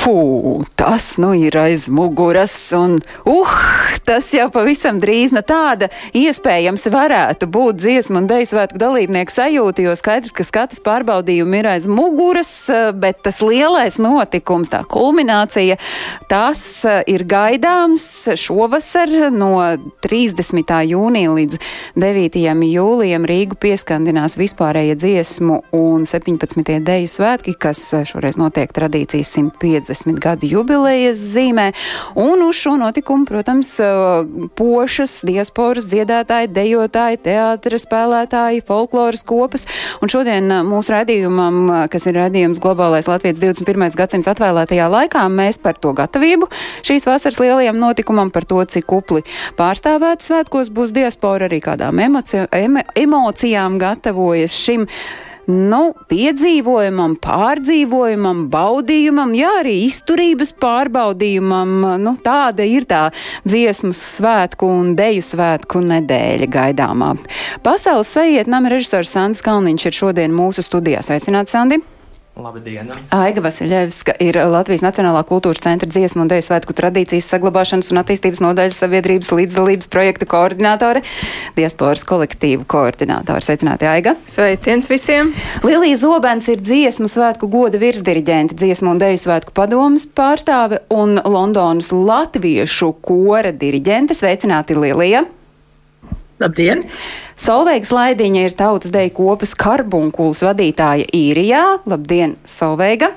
Fū, 0.00 0.64
tas 0.80 1.18
nu 1.20 1.34
ir 1.36 1.58
aiz 1.60 1.82
muguras, 1.92 2.54
un 2.72 2.94
uh, 3.28 3.50
tas 4.08 4.30
jau 4.32 4.46
pavisam 4.48 4.96
drīz 4.96 5.34
no 5.36 5.42
tāda 5.44 5.90
iespējams 6.16 6.86
varētu 6.88 7.44
būt 7.52 7.82
dziesmu 7.82 8.22
un 8.22 8.28
deju 8.30 8.48
svētku 8.48 8.80
dalībnieku 8.80 9.34
sajūta, 9.34 9.84
jo 9.84 9.92
skaidrs, 10.00 10.32
ka 10.32 10.46
skatas 10.48 10.80
pārbaudījumi 10.86 11.60
ir 11.60 11.68
aiz 11.74 11.88
muguras, 11.90 12.48
bet 12.96 13.20
tas 13.26 13.42
lielais 13.44 13.98
notikums, 14.00 14.70
tā 14.72 14.80
kulminācija, 14.88 15.76
tas 16.32 16.64
ir 17.04 17.26
gaidāms 17.28 18.08
šovasar 18.40 19.12
no 19.36 19.52
30. 20.00 20.74
jūnija 20.94 21.36
līdz 21.36 21.60
9. 22.00 22.40
jūlijam 22.70 23.28
Rīgu 23.28 23.60
pieskandinās 23.60 24.38
vispārējie 24.40 24.96
dziesmu 25.04 25.60
un 25.76 26.08
17. 26.08 26.80
deju 26.88 27.12
svētki, 27.18 27.52
kas 27.60 27.84
šoreiz 28.08 28.40
notiek 28.40 28.72
tradīcijas 28.72 29.36
150. 29.36 29.89
50 29.90 30.20
gadu 30.22 30.48
jubilejas 30.50 31.20
zīmē, 31.34 31.70
un 32.18 32.44
uz 32.46 32.58
šo 32.60 32.76
notikumu, 32.80 33.26
protams, 33.28 33.74
pošas, 34.58 35.20
diasporas 35.26 35.88
dziedātāji, 35.90 36.50
dejotāji, 36.54 37.20
teātra 37.26 37.80
spēlētāji, 37.80 38.64
folkloras 38.66 39.24
kopas, 39.26 39.66
un 40.00 40.12
šodien 40.12 40.50
mūsu 40.66 40.94
redzījumam, 40.94 41.88
kas 41.92 42.06
ir 42.08 42.18
redzījums 42.20 42.62
globālais 42.62 43.08
Latvijas 43.10 43.42
21. 43.42 43.90
gadsimts 43.98 44.30
atvēlētajā 44.30 44.88
laikā, 44.92 45.26
mēs 45.32 45.60
par 45.62 45.78
to 45.80 45.94
gatavību 45.96 46.50
šīs 46.86 47.08
vasaras 47.08 47.40
lielajam 47.42 47.78
notikumam, 47.80 48.32
par 48.34 48.46
to, 48.48 48.62
cik 48.64 48.86
kupli 48.90 49.24
pārstāvēt 49.58 50.24
svētkos 50.24 50.72
būs 50.74 50.94
diaspora, 50.94 51.48
arī 51.50 51.60
kādām 51.64 52.00
emoci 52.02 52.44
emo 52.50 52.84
emocijām 52.94 53.78
gatavojas 53.78 54.54
šim 54.54 54.86
nu, 55.50 55.80
piedzīvojumam, 56.10 57.16
pārdzīvojumam, 57.22 58.46
baudījumam, 58.52 59.34
jā, 59.36 59.52
arī 59.60 59.76
izturības 59.86 60.54
pārbaudījumam. 60.62 61.76
Nu, 62.00 62.16
tāda 62.24 62.66
ir 62.66 62.88
tā 62.90 63.06
dziesmu 63.44 63.92
svētku 63.96 64.70
un 64.80 64.94
deju 64.98 65.24
svētku 65.26 65.84
nedēļa 65.84 66.50
gaidāmā. 66.50 67.14
Pasaules 67.66 68.12
sajietnam 68.16 68.70
režisors 68.70 69.14
Sandis 69.16 69.44
Kalniņš 69.46 69.88
ir 69.90 70.02
šodien 70.02 70.36
mūsu 70.36 70.64
studijā. 70.66 71.04
Sveicināts, 71.06 71.56
Sandi! 71.56 71.82
Labdien! 72.38 72.90
Aiga 73.10 73.42
Vasiljevska 73.42 74.14
ir 74.22 74.36
Latvijas 74.48 74.84
Nacionālā 74.84 75.24
kultūras 75.26 75.60
centra 75.64 75.88
dziesmu 75.90 76.22
un 76.22 76.28
deju 76.30 76.44
svētku 76.46 76.74
tradīcijas 76.78 77.26
saglabāšanas 77.32 77.90
un 77.90 78.00
attīstības 78.00 78.40
nodaļas 78.44 78.78
sabiedrības 78.84 79.32
līdzdalības 79.34 79.90
projekta 79.90 80.28
koordinātore, 80.30 81.02
diasporas 81.58 82.06
kolektīvu 82.06 82.68
koordinātore. 82.70 83.42
Sveicināti, 83.44 83.88
Aiga! 83.90 84.14
Sveiciens 84.30 84.88
visiem! 84.92 85.34
Lilija 85.66 85.98
Zobens 86.04 86.46
ir 86.52 86.62
dziesmu 86.62 87.10
svētku 87.10 87.50
goda 87.50 87.82
virsdiriģente, 87.82 88.56
dziesmu 88.62 88.94
un 88.94 89.02
deju 89.02 89.20
svētku 89.26 89.54
padomas 89.56 90.06
pārstāve 90.06 90.84
un 90.94 91.18
Londonas 91.18 91.90
latviešu 91.92 92.94
kora 93.02 93.50
diriģente. 93.50 94.16
Sveicināti, 94.16 94.78
Lilija! 94.78 95.26
Labdien! 96.40 96.86
Solveigs 97.40 97.88
Laidiņa 97.88 98.40
ir 98.44 98.52
tautas 98.52 98.92
deju 98.92 99.14
kopas 99.16 99.54
karbunkulas 99.56 100.42
vadītāja 100.44 101.06
īrijā. 101.16 101.62
Labdien, 101.88 102.34
Solveiga! 102.44 103.14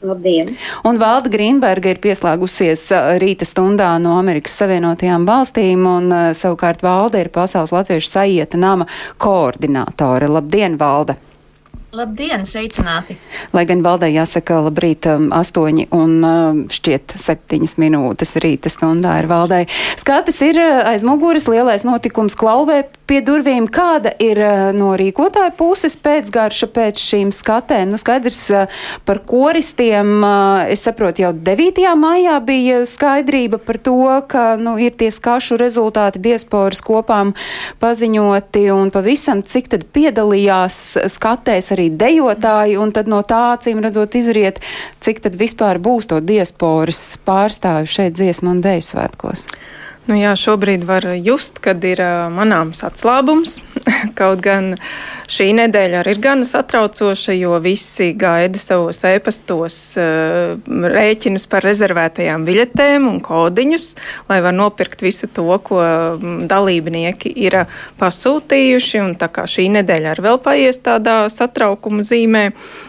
Labdien! 0.00 0.54
Un 0.88 0.96
Valda 1.02 1.28
Grīnberga 1.28 1.92
ir 1.92 2.00
pieslēgusies 2.00 2.86
rīta 3.20 3.44
stundā 3.44 3.90
no 4.00 4.14
Amerikas 4.16 4.56
Savienotajām 4.62 5.28
valstīm, 5.28 5.84
un 5.84 6.16
savukārt 6.38 6.80
Valda 6.86 7.20
ir 7.20 7.28
Pasaules 7.34 7.74
Latviešu 7.74 8.14
sajieta 8.14 8.56
nama 8.56 8.88
koordinātore. 9.20 10.30
Labdien, 10.32 10.80
Valda! 10.80 11.18
Labdien, 11.92 12.48
sveicināti! 12.48 13.16
Lai 13.52 13.64
gan 13.68 13.84
valdē 13.84 14.08
jāsaka 14.12 14.62
labrīt 14.66 15.06
um, 15.08 15.30
astoņi 15.32 15.86
un 15.96 16.18
um, 16.24 16.58
šķiet 16.72 17.16
septiņas 17.16 17.76
minūtes 17.80 18.36
rīta 18.44 18.72
stundā 18.72 19.18
ir 19.22 19.28
valdē. 19.28 19.66
Skatis 20.00 20.40
ir 20.44 20.60
aiz 20.60 21.04
muguras, 21.04 21.48
lielais 21.48 21.84
notikums 21.88 22.36
klauvē 22.36 22.86
pie 23.08 23.20
durvīm. 23.24 23.66
Kāda 23.72 24.12
ir 24.22 24.38
uh, 24.42 24.68
no 24.76 24.92
rīkotāja 24.98 25.52
puses 25.56 25.96
pēcgarša 26.00 26.68
pēc 26.74 27.00
šīm 27.00 27.32
skatēm? 27.34 27.88
Nu, 27.92 28.00
skaidrs 28.00 28.40
uh, 28.52 28.82
par 29.08 29.22
koristiem. 29.28 30.10
Uh, 30.20 30.68
es 30.72 30.84
saprotu, 30.84 31.24
jau 31.24 31.32
9. 31.32 31.80
maijā 31.98 32.36
bija 32.44 32.82
skaidrība 32.88 33.60
par 33.64 33.80
to, 33.80 33.96
ka 34.28 34.44
nu, 34.60 34.76
ir 34.82 34.96
tie 34.98 35.10
skašu 35.14 35.58
rezultāti 35.60 36.22
diasporas 36.22 36.82
kopām 36.84 37.32
paziņoti 37.80 38.66
un 38.74 38.92
pavisam 38.94 39.42
cik 39.42 39.72
tad 39.72 39.88
piedalījās 39.94 40.78
skatēs 41.08 41.72
arī 41.76 41.88
dejotāji, 41.96 42.78
un 42.80 42.92
tad 42.94 43.08
no 43.10 43.22
tā 43.26 43.54
acīm 43.56 43.82
redzot 43.84 44.18
izriet, 44.20 44.60
cik 45.04 45.24
tad 45.24 45.38
vispār 45.38 45.80
būs 45.82 46.10
to 46.10 46.20
diasporas 46.24 47.18
pārstāvi 47.24 47.88
šeit 47.88 48.18
dziesmu 48.18 48.56
un 48.56 48.64
deju 48.64 48.84
svētkos. 48.92 49.48
Nu 50.08 50.16
jā, 50.16 50.30
šobrīd 50.40 50.86
var 50.88 51.04
just, 51.20 51.58
kad 51.60 51.82
ir 51.84 52.00
manāms 52.32 52.80
atslābums. 52.86 53.58
Kaut 54.18 54.40
gan 54.40 54.70
šī 55.28 55.50
nedēļa 55.58 55.98
arī 56.00 56.14
ir 56.16 56.20
gana 56.24 56.46
satraucoša, 56.48 57.34
jo 57.36 57.58
visi 57.60 58.14
gaida 58.16 58.56
savos 58.56 59.02
ēpastos 59.04 59.76
rēķinus 60.94 61.44
par 61.52 61.66
rezervētajām 61.68 62.46
biļetēm 62.48 63.04
un 63.10 63.20
kodiņus, 63.26 63.88
lai 64.32 64.38
var 64.46 64.56
nopirkt 64.56 65.04
visu 65.04 65.28
to, 65.28 65.50
ko 65.60 65.82
dalībnieki 66.48 67.34
ir 67.44 67.58
pasūtījuši. 68.00 69.02
Un 69.04 69.12
tā 69.20 69.28
kā 69.28 69.44
šī 69.44 69.66
nedēļa 69.76 70.14
arī 70.14 70.24
vēl 70.30 70.40
paies 70.40 70.80
tādā 70.88 71.18
satraukuma 71.28 72.00
zīmē, 72.00 72.46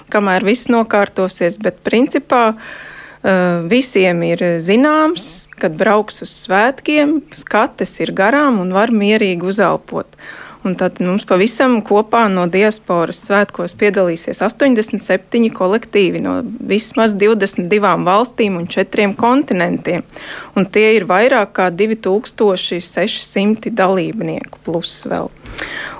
kamēr 0.07 0.47
viss 0.47 0.71
nokārtosies, 0.71 1.59
bet 1.59 1.83
principā 1.83 2.53
visiem 3.69 4.21
ir 4.23 4.43
zināms, 4.63 5.49
kad 5.59 5.75
brauks 5.75 6.21
uz 6.23 6.31
svētkiem, 6.45 7.17
skates 7.35 7.97
ir 7.99 8.13
garām 8.15 8.61
un 8.63 8.71
var 8.75 8.95
mierīgi 8.95 9.51
uzelpot. 9.51 10.07
Un 10.67 10.73
tad 10.75 10.97
mums 10.99 11.23
pavisam 11.23 11.77
kopā 11.87 12.25
no 12.27 12.43
diasporas 12.51 13.21
svētkos 13.23 13.77
piedalīsies 13.79 14.41
87 14.43 15.47
kolektīvi 15.55 16.19
no 16.19 16.41
vismaz 16.43 17.13
22 17.15 17.93
valstīm 18.03 18.57
un 18.59 18.67
4 18.67 19.07
kontinentiem. 19.19 20.03
Un 20.59 20.67
tie 20.67 20.97
ir 20.97 21.07
vairāk 21.07 21.53
kā 21.61 21.69
2600 21.71 23.71
dalībnieku 23.71 24.59
plus 24.67 24.97
vēl. 25.07 25.31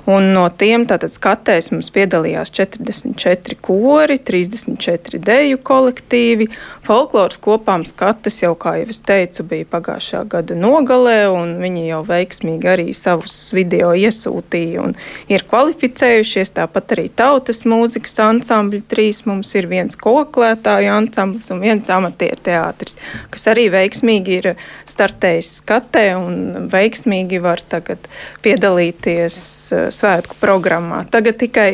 Un 0.10 0.32
no 0.34 0.48
tiem 0.50 0.88
tātad 0.90 1.12
skatēs 1.14 1.68
mums 1.70 1.92
piedalījās 1.94 2.50
44 2.56 3.58
kori, 3.62 4.16
34 4.26 5.20
deju 5.22 5.60
kolektīvi. 5.62 6.48
Folkloras 6.88 7.38
kopām 7.44 7.84
skates 7.86 8.40
jau, 8.42 8.56
kā 8.58 8.78
jau 8.80 8.88
es 8.90 9.04
teicu, 9.06 9.46
bija 9.52 9.68
pagājušā 9.70 10.24
gada 10.32 10.58
nogalē, 10.58 11.18
un 11.30 11.52
viņi 11.62 11.84
jau 11.92 12.00
veiksmīgi 12.08 12.72
arī 12.72 12.88
savus 12.98 13.36
video 13.54 13.92
iesūtīja 13.94 14.88
un 14.88 14.96
ir 15.30 15.46
kvalificējušies. 15.52 16.56
Tāpat 16.58 16.96
arī 16.96 17.06
tautas 17.14 17.62
mūzikas 17.70 18.18
ansambļi 18.26 18.82
trīs 18.90 19.22
mums 19.30 19.54
ir 19.60 19.70
viens 19.70 20.00
koklētāju 20.00 20.90
ansamblis 20.96 21.52
un 21.54 21.62
viens 21.68 21.94
amatieru 21.94 22.42
teātris, 22.50 22.98
kas 23.30 23.46
arī 23.54 23.68
veiksmīgi 23.76 24.40
ir 24.40 24.52
startējis 24.90 25.54
skatē 25.62 26.08
un 26.18 26.70
veiksmīgi 26.74 27.44
var 27.46 27.62
tagad 27.70 28.10
piedalīties 28.42 29.49
svētku 29.94 30.38
programmā. 30.42 31.04
Tagad 31.12 31.40
tikai 31.42 31.70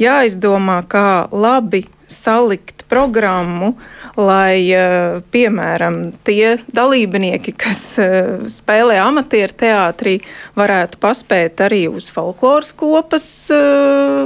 jāizdomā, 0.00 0.82
kā 0.88 1.28
labi 1.32 1.84
salikt 2.08 2.86
programmu, 2.88 3.74
lai, 4.16 4.64
piemēram, 5.30 5.98
tie 6.24 6.56
dalībnieki, 6.74 7.52
kas 7.60 7.82
spēlē 8.50 8.96
amatieru 9.02 9.54
teātrī, 9.60 10.14
varētu 10.58 11.00
paspēt 11.02 11.60
arī 11.66 11.84
uz 11.92 12.08
folkloras 12.12 12.72
kopas 12.72 13.26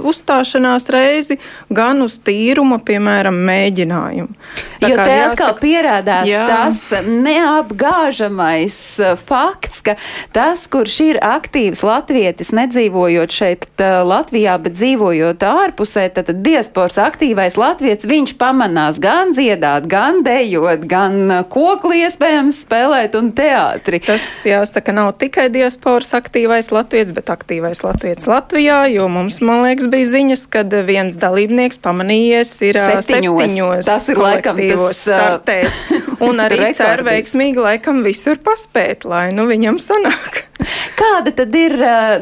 uzstāšanās 0.06 0.86
reizi, 0.94 1.38
gan 1.74 2.04
uz 2.06 2.20
tīruma, 2.22 2.78
piemēram, 2.86 3.40
mēģinājumu. 3.50 4.38
Tā 4.82 4.92
jo 4.92 4.96
te 5.00 5.18
jāsaka, 5.18 5.32
atkal 5.32 5.58
pierādās 5.62 6.30
jā. 6.30 6.44
tas 6.46 6.80
neapgāžamais 7.08 8.78
fakts, 9.26 9.82
ka 9.82 9.96
tas, 10.34 10.64
kurš 10.70 11.00
ir 11.08 11.20
aktīvs 11.26 11.82
latvietis, 11.86 12.54
nedzīvojot 12.54 13.34
šeit 13.42 13.68
Latvijā, 13.82 14.54
bet 14.62 14.78
dzīvojot 14.78 15.42
ārpusē, 15.50 16.06
tad 16.14 16.30
diasporas 16.46 17.00
aktīvais 17.02 17.58
latvietis 17.58 17.71
latvietis, 17.72 18.06
viņš 18.08 18.34
pamanās 18.40 18.98
gan 19.02 19.32
dziedāt, 19.36 19.86
gan 19.90 20.20
dejot, 20.26 20.84
gan 20.88 21.16
uh, 21.30 21.40
kokli 21.48 22.02
iespējams 22.04 22.62
spēlēt 22.66 23.16
un 23.18 23.32
teātri. 23.36 24.02
Tas, 24.04 24.24
jāsaka, 24.46 24.92
nav 24.96 25.14
tikai 25.20 25.48
diasporas 25.52 26.12
aktīvais 26.18 26.68
latvietis, 26.74 27.14
bet 27.16 27.32
aktīvais 27.32 27.82
latvietis 27.84 28.28
Latvijā, 28.28 28.84
jo 28.92 29.08
mums, 29.12 29.40
man 29.44 29.64
liekas, 29.66 29.88
bija 29.92 30.10
ziņas, 30.12 30.44
kad 30.52 30.76
viens 30.86 31.16
dalībnieks 31.20 31.80
pamanījies 31.82 32.52
ir 32.68 32.80
uh, 32.80 32.92
Septiņos. 33.00 33.40
septiņos 33.40 33.88
Tas 33.88 34.08
ir 34.12 34.22
laikam 34.22 34.60
tas, 34.60 34.84
uh, 34.84 34.94
startēt. 35.00 36.20
Un 36.22 36.44
arī 36.44 36.60
cer 36.78 36.98
rekordis. 36.98 37.08
veiksmīgi 37.10 37.66
laikam 37.68 38.04
visur 38.06 38.40
paspēt, 38.44 39.08
lai 39.08 39.30
nu 39.34 39.48
viņam 39.50 39.80
sanāk. 39.82 40.44
Kāda 41.00 41.32
tad 41.36 41.54
ir, 41.58 41.74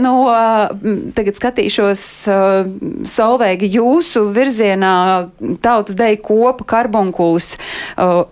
no, 0.03 0.15
uh, 0.31 0.71
tagad 1.17 1.39
skatīšos, 1.39 2.05
Solveigi, 3.11 3.69
jūsu 3.77 4.27
virzienā 4.35 4.95
tautas 5.65 5.97
deja 5.99 6.19
kopa 6.23 6.67
karbonkulis 6.75 7.55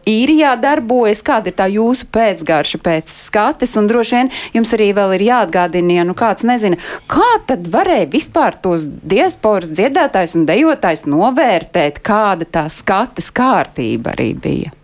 īrijā 0.09 0.55
darbojas? 0.61 1.23
Kāda 1.27 1.51
ir 1.51 1.57
tā 1.59 1.69
jūsu 1.73 2.09
pēcgarša 2.15 2.81
pēc 2.85 3.13
skates? 3.29 3.77
Un 3.81 3.91
droši 3.91 4.19
vien 4.19 4.33
jums 4.57 4.73
arī 4.77 4.91
vēl 4.97 5.17
ir 5.19 5.27
jāatgādina, 5.29 5.99
ja 6.01 6.07
nu 6.09 6.17
kāds 6.19 6.47
nezina, 6.49 6.79
kā 7.11 7.29
tad 7.49 7.69
varēja 7.73 8.11
vispār 8.13 8.59
tos 8.63 8.87
diasporas 8.87 9.73
dziedātājs 9.75 10.37
un 10.39 10.49
dejotājs 10.49 11.07
novērtēt, 11.09 12.03
kāda 12.05 12.49
tā 12.49 12.67
skates 12.73 13.31
kārtība 13.35 14.15
arī 14.17 14.33
bija? 14.39 14.75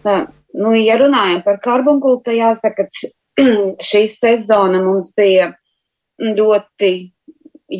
Tā, 0.00 0.20
nu, 0.58 0.74
ja 0.78 0.98
runājam 1.00 1.42
par 1.46 1.60
karbonkulu, 1.62 2.20
tad 2.24 2.38
jāsaka, 2.38 2.86
ka 2.86 3.08
šī 3.90 4.04
sezona 4.10 4.82
mums 4.84 5.10
bija 5.16 5.52
ļoti, 6.20 6.92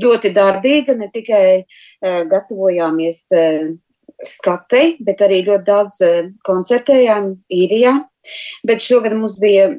ļoti 0.00 0.32
darbīga. 0.36 0.96
Ne 0.98 1.10
tikai 1.12 1.44
uh, 1.60 2.22
gatavojāmies 2.30 3.22
uh, 3.36 3.70
skatei, 4.26 4.96
bet 5.04 5.22
arī 5.24 5.42
ļoti 5.48 5.66
daudz 5.66 6.00
uh, 6.06 6.32
koncertējām 6.46 7.32
īrijā. 7.60 7.96
Bet 8.66 8.84
šogad 8.84 9.16
mums 9.16 9.38
bija 9.40 9.70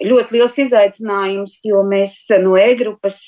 ļoti 0.00 0.38
liels 0.38 0.56
izaicinājums, 0.64 1.60
jo 1.68 1.82
mēs 1.86 2.16
no 2.42 2.56
E-grupas 2.58 3.20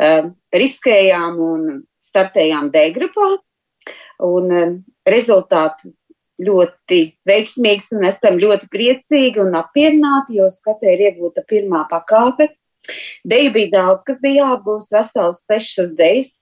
uh, 0.00 0.30
riskējām 0.54 1.40
un 1.42 1.66
startējām 2.02 2.70
D-grupā. 2.74 3.34
Un 4.24 4.52
uh, 4.54 4.74
rezultātu 5.08 5.92
ļoti 6.44 7.00
veiksmīgs 7.28 7.90
un 7.96 8.04
esam 8.08 8.38
ļoti 8.40 8.68
priecīgi 8.72 9.42
un 9.42 9.56
apmierināti, 9.58 10.38
jo 10.40 10.50
skatē 10.52 10.94
ir 10.94 11.08
iegūta 11.08 11.44
pirmā 11.48 11.84
pakāpe. 11.90 12.50
Deju 13.24 13.54
bija 13.54 13.72
daudz, 13.78 14.04
kas 14.04 14.20
bija 14.20 14.44
jāapgūst, 14.44 14.92
vesels 14.92 15.44
sešas 15.48 15.94
dejas. 15.96 16.34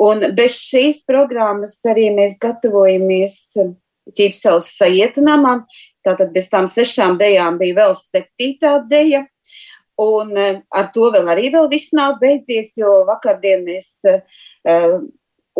Un 0.00 0.22
bez 0.36 0.56
šīs 0.62 1.02
programmas 1.08 1.76
arī 1.90 2.08
mēs 2.16 2.38
gatavojamies 2.40 3.36
ķīpseles 4.16 4.70
sajietinamam. 4.78 5.66
Tātad 6.06 6.32
bez 6.32 6.48
tām 6.48 6.70
sešām 6.70 7.18
dejām 7.20 7.58
bija 7.60 7.82
vēl 7.82 7.96
septītā 7.98 8.78
deja. 8.88 9.26
Un 10.00 10.32
eh, 10.38 10.62
ar 10.72 10.88
to 10.94 11.10
vēl 11.12 11.28
arī 11.28 11.50
vēl 11.52 11.68
viss 11.68 11.92
nav 11.92 12.16
beidzies, 12.22 12.72
jo 12.80 13.02
vakardien 13.04 13.66
mēs 13.66 13.98
uh, 14.08 15.02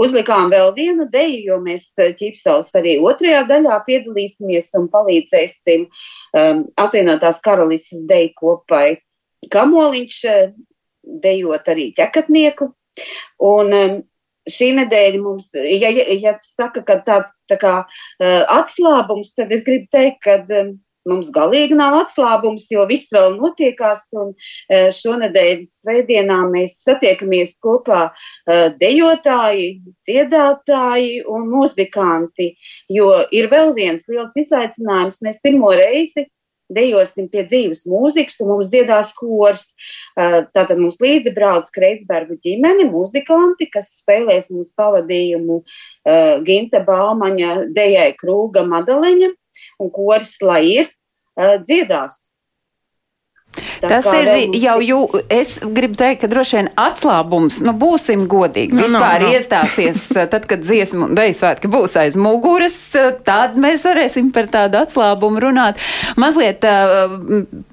Uzlikām 0.01 0.49
vēl 0.53 0.73
vienu 0.77 1.07
deju, 1.13 1.41
jo 1.51 1.61
mēs 1.61 1.91
ķipsels 1.97 2.73
arī 2.79 2.97
otrajā 3.05 3.43
daļā 3.49 3.77
piedalīsimies 3.87 4.73
un 4.81 4.89
palīdzēsim 4.93 5.87
um, 5.87 6.65
apvienotās 6.81 7.43
karalises 7.45 8.07
deju 8.09 8.35
kopai 8.41 8.99
Kamoliņš 9.51 10.21
dejot 11.25 11.69
arī 11.73 11.91
ķekatnieku. 11.97 12.71
Un 13.49 13.75
um, 13.77 13.99
šī 14.51 14.71
nedēļa 14.77 15.21
mums, 15.23 15.49
ja, 15.55 15.89
ja, 15.89 16.05
ja 16.21 16.35
saka, 16.43 16.83
ka 16.87 16.99
tāds 17.07 17.33
tā 17.51 17.59
kā 17.61 17.75
uh, 17.85 18.43
atslābums, 18.57 19.33
tad 19.37 19.53
es 19.55 19.65
gribu 19.67 19.89
teikt, 19.93 20.21
ka 20.27 20.41
um, 20.61 20.75
Mums 21.09 21.31
galīgi 21.33 21.77
nav 21.79 21.95
atslābums, 22.03 22.67
jo 22.73 22.85
viss 22.89 23.13
vēl 23.15 23.39
notiekās. 23.39 24.03
Un 24.21 24.35
šonadēļ 24.69 25.63
svētdienā 25.69 26.41
mēs 26.51 26.81
satiekamies 26.85 27.57
kopā 27.63 28.11
dejotāji, 28.81 29.71
dziedātāji 30.05 31.23
un 31.31 31.49
muzikanti. 31.53 32.53
Jo 32.93 33.15
ir 33.33 33.49
vēl 33.53 33.73
viens 33.79 34.05
liels 34.13 34.37
izaicinājums. 34.45 35.23
Mēs 35.25 35.41
pirmo 35.45 35.73
reizi 35.73 36.29
dejosim 36.71 37.29
pie 37.31 37.45
dzīves 37.49 37.85
mūzikas, 37.91 38.39
un 38.43 38.53
mums 38.53 38.71
dziedās 38.71 39.13
kors. 39.17 39.71
Tātad 40.17 40.77
mums 40.79 41.01
līdzi 41.03 41.33
brauc 41.35 41.71
Kreitsbergu 41.75 42.39
ģimene, 42.45 42.87
muzikanti, 42.93 43.67
kas 43.73 43.97
spēlēs 44.01 44.51
mūsu 44.55 44.71
pavadījumu 44.79 45.61
Ginta 46.47 46.85
Baumaņa, 46.87 47.57
Dejai 47.75 48.13
Krūga 48.21 48.65
Madaleņa 48.69 49.33
un 49.79 49.91
koris, 49.95 50.37
lai 50.43 50.65
ir, 50.69 50.91
uh, 51.37 51.57
dziedās. 51.63 52.30
Tā 53.51 53.89
Tas 53.91 54.07
ir 54.15 54.53
jau, 54.63 54.77
jū, 54.79 54.99
es 55.33 55.57
gribu 55.75 55.97
teikt, 55.99 56.21
ka 56.23 56.29
droši 56.31 56.57
vien 56.59 56.69
atslābums, 56.79 57.59
nu 57.67 57.73
būsim 57.75 58.29
godīgi, 58.31 58.77
nu, 58.77 58.85
vispār 58.85 59.25
no, 59.25 59.27
no. 59.27 59.33
iestāsies, 59.35 60.05
tad, 60.33 60.45
kad 60.47 60.63
dziesmu 60.63 61.09
un 61.09 61.17
deju 61.19 61.35
svētki 61.35 61.71
būs 61.73 61.97
aiz 61.99 62.19
muguras, 62.21 62.77
tad 63.27 63.59
mēs 63.61 63.83
varēsim 63.83 64.29
par 64.37 64.47
tādu 64.53 64.79
atslābumu 64.85 65.43
runāt. 65.43 65.81
Mazliet 66.21 66.63
uh, 66.69 67.17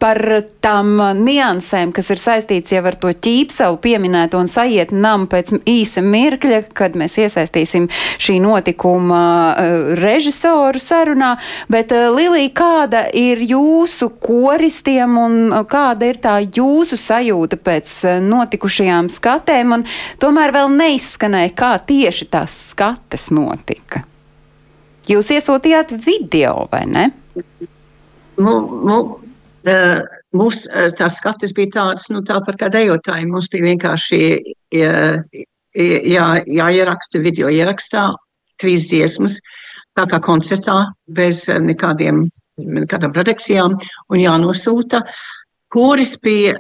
par 0.02 0.22
tām 0.66 0.96
niansēm, 1.22 1.94
kas 1.94 2.10
ir 2.16 2.24
saistīts 2.24 2.74
jau 2.74 2.82
ar 2.88 2.98
to 2.98 3.14
ķīpsalu 3.14 3.78
pieminēto 3.84 4.42
un 4.42 4.50
sajiet 4.50 4.96
nam 4.96 5.28
pēc 5.30 5.60
īsa 5.62 6.02
mirkļa, 6.02 6.64
kad 6.74 6.98
mēs 6.98 7.20
iesaistīsim 7.22 7.86
šī 8.18 8.40
notikuma 8.42 9.22
uh, 9.54 9.94
režisoru 10.02 10.82
sarunā, 10.82 11.36
bet 11.70 11.94
uh, 11.94 12.10
Lilija, 12.18 12.56
kāda 12.64 13.06
ir 13.14 13.46
jūsu 13.46 14.10
koristiem 14.26 15.22
un 15.22 15.40
kāda 15.70 16.10
ir 16.10 16.20
tā 16.24 16.36
jūsu 16.42 16.98
sajūta 17.00 17.60
pēc 17.62 17.94
eh, 18.08 18.20
notikušajām 18.24 19.10
skatēm, 19.14 19.76
un 19.78 19.86
tomēr 20.22 20.56
vēl 20.56 20.72
neizskanēja, 20.76 21.54
kā 21.58 21.72
tieši 21.88 22.30
tās 22.34 22.56
skates 22.74 23.30
notika. 23.36 24.04
Jūs 25.08 25.32
iesūtījāt 25.38 25.94
video, 26.04 26.68
vai 26.72 26.84
ne? 26.90 27.06
Nu, 28.38 28.54
nu, 28.86 28.98
uh, 29.64 30.02
mūs, 30.36 30.66
uh, 30.68 30.90
tās 31.00 31.16
skates 31.22 31.56
bija 31.56 31.78
tādas, 31.78 32.10
nu, 32.12 32.20
tāpat 32.28 32.60
kā 32.60 32.68
dejotāji. 32.74 33.30
Mums 33.32 33.48
bija 33.54 33.70
vienkārši 33.70 34.20
jā, 34.76 34.98
jā, 35.78 36.28
jāieraksta 36.60 37.24
video 37.24 37.50
ierakstā 37.54 38.10
trīs 38.62 38.88
dziesmas, 38.90 39.40
tā 39.98 40.06
kā 40.10 40.20
koncertā, 40.24 40.80
bez 41.08 41.46
nekādiem, 41.50 42.24
nekādām 42.58 43.14
produkcijām, 43.16 43.78
un 44.10 44.22
jānosūta. 44.22 45.04
Kuris 45.74 46.16
bija 46.24 46.56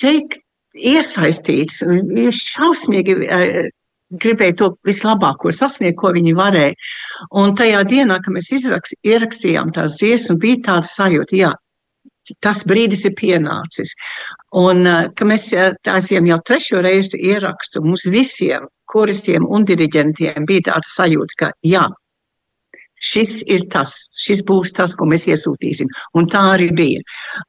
teikt, 0.00 0.40
iesaistīts 0.74 1.80
un 1.86 2.10
šausmīgi 2.34 3.16
uh, 3.26 3.70
gribēja 4.10 4.56
to 4.58 4.68
vislabāko 4.86 5.52
sasniegt, 5.54 5.98
ko 6.00 6.12
viņi 6.14 6.34
varēja. 6.38 6.74
Un 7.38 7.54
tajā 7.58 7.82
dienā, 7.90 8.18
kad 8.22 8.34
mēs 8.34 8.50
izraks, 8.54 8.94
ierakstījām 9.06 9.74
tās 9.74 9.96
dziesmas, 10.00 10.38
bija 10.42 10.62
tāda 10.70 10.90
sajūta, 10.90 11.36
jā, 11.38 11.52
tas 12.42 12.64
brīdis 12.66 13.04
ir 13.06 13.16
pienācis. 13.18 13.94
Un, 14.58 14.84
uh, 14.86 15.08
ka 15.14 15.26
mēs 15.26 15.50
taisījām 15.86 16.30
jau 16.30 16.40
trešo 16.46 16.82
reizi 16.86 17.18
ierakstu, 17.32 17.82
mums 17.86 18.06
visiem, 18.10 18.66
koristiem 18.90 19.46
un 19.46 19.66
diriģentiem 19.66 20.46
bija 20.46 20.70
tāda 20.72 20.86
sajūta, 20.90 21.38
ka 21.38 21.52
jā, 21.66 21.86
šis 23.00 23.40
ir 23.48 23.66
tas, 23.72 23.96
šis 24.20 24.44
būs 24.46 24.74
tas, 24.76 24.94
ko 24.94 25.08
mēs 25.10 25.26
iesūtīsim. 25.30 25.90
Un 26.18 26.28
tā 26.30 26.42
arī 26.54 26.70
bija. 26.76 27.02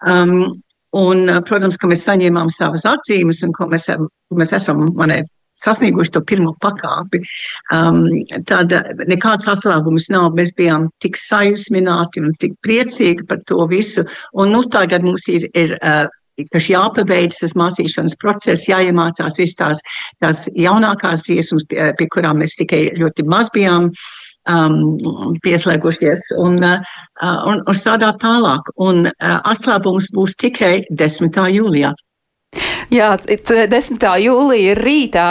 Um, 0.08 0.62
un, 0.98 1.28
protams, 1.48 1.78
ka 1.80 1.90
mēs 1.92 2.06
saņēmām 2.08 2.52
savas 2.54 2.88
atzīmes 2.90 3.44
un 3.48 3.54
ko 3.56 3.70
mēs, 3.72 3.90
mēs 4.36 4.56
esam, 4.58 4.88
manē, 4.98 5.22
sasnieguši 5.62 6.16
to 6.16 6.24
pirmo 6.26 6.54
pakāpi. 6.64 7.22
Um, 7.74 8.06
tad 8.50 8.74
nekāds 9.10 9.50
atslābums 9.52 10.10
nav. 10.14 10.32
Mēs 10.38 10.56
bijām 10.58 10.90
tik 11.04 11.20
sajūsmināti 11.20 12.24
un 12.24 12.34
tik 12.42 12.58
priecīgi 12.66 13.28
par 13.30 13.44
to 13.48 13.68
visu. 13.70 14.08
Un 14.34 14.56
nu, 14.56 14.64
tagad 14.74 15.06
mums 15.06 15.28
ir, 15.32 15.48
ir 15.58 15.78
uh, 15.80 16.08
kas 16.54 16.70
jāpabeidz 16.72 17.42
tas 17.44 17.54
mācīšanas 17.60 18.18
process, 18.22 18.70
jāiemācās 18.70 19.38
visas 19.40 19.58
tās, 19.60 19.84
tās 20.24 20.46
jaunākās 20.58 21.28
dziesmas, 21.28 21.68
pie, 21.70 21.92
pie 21.98 22.10
kurām 22.14 22.42
mēs 22.42 22.58
tikai 22.60 22.88
ļoti 22.98 23.28
maz 23.30 23.52
bijām 23.54 23.92
um, 24.50 24.78
pieslēgušies 25.46 26.34
un, 26.38 26.58
uh, 26.64 26.80
un, 27.22 27.62
un 27.66 27.78
strādāt 27.78 28.22
tālāk. 28.24 28.72
Un 28.82 29.08
uh, 29.10 29.38
atslābums 29.42 30.10
būs 30.16 30.38
tikai 30.42 30.82
10. 30.90 31.38
jūlijā. 31.58 31.94
Jā, 32.92 33.14
10. 33.24 34.02
jūlija 34.20 34.76
rītā 34.76 35.28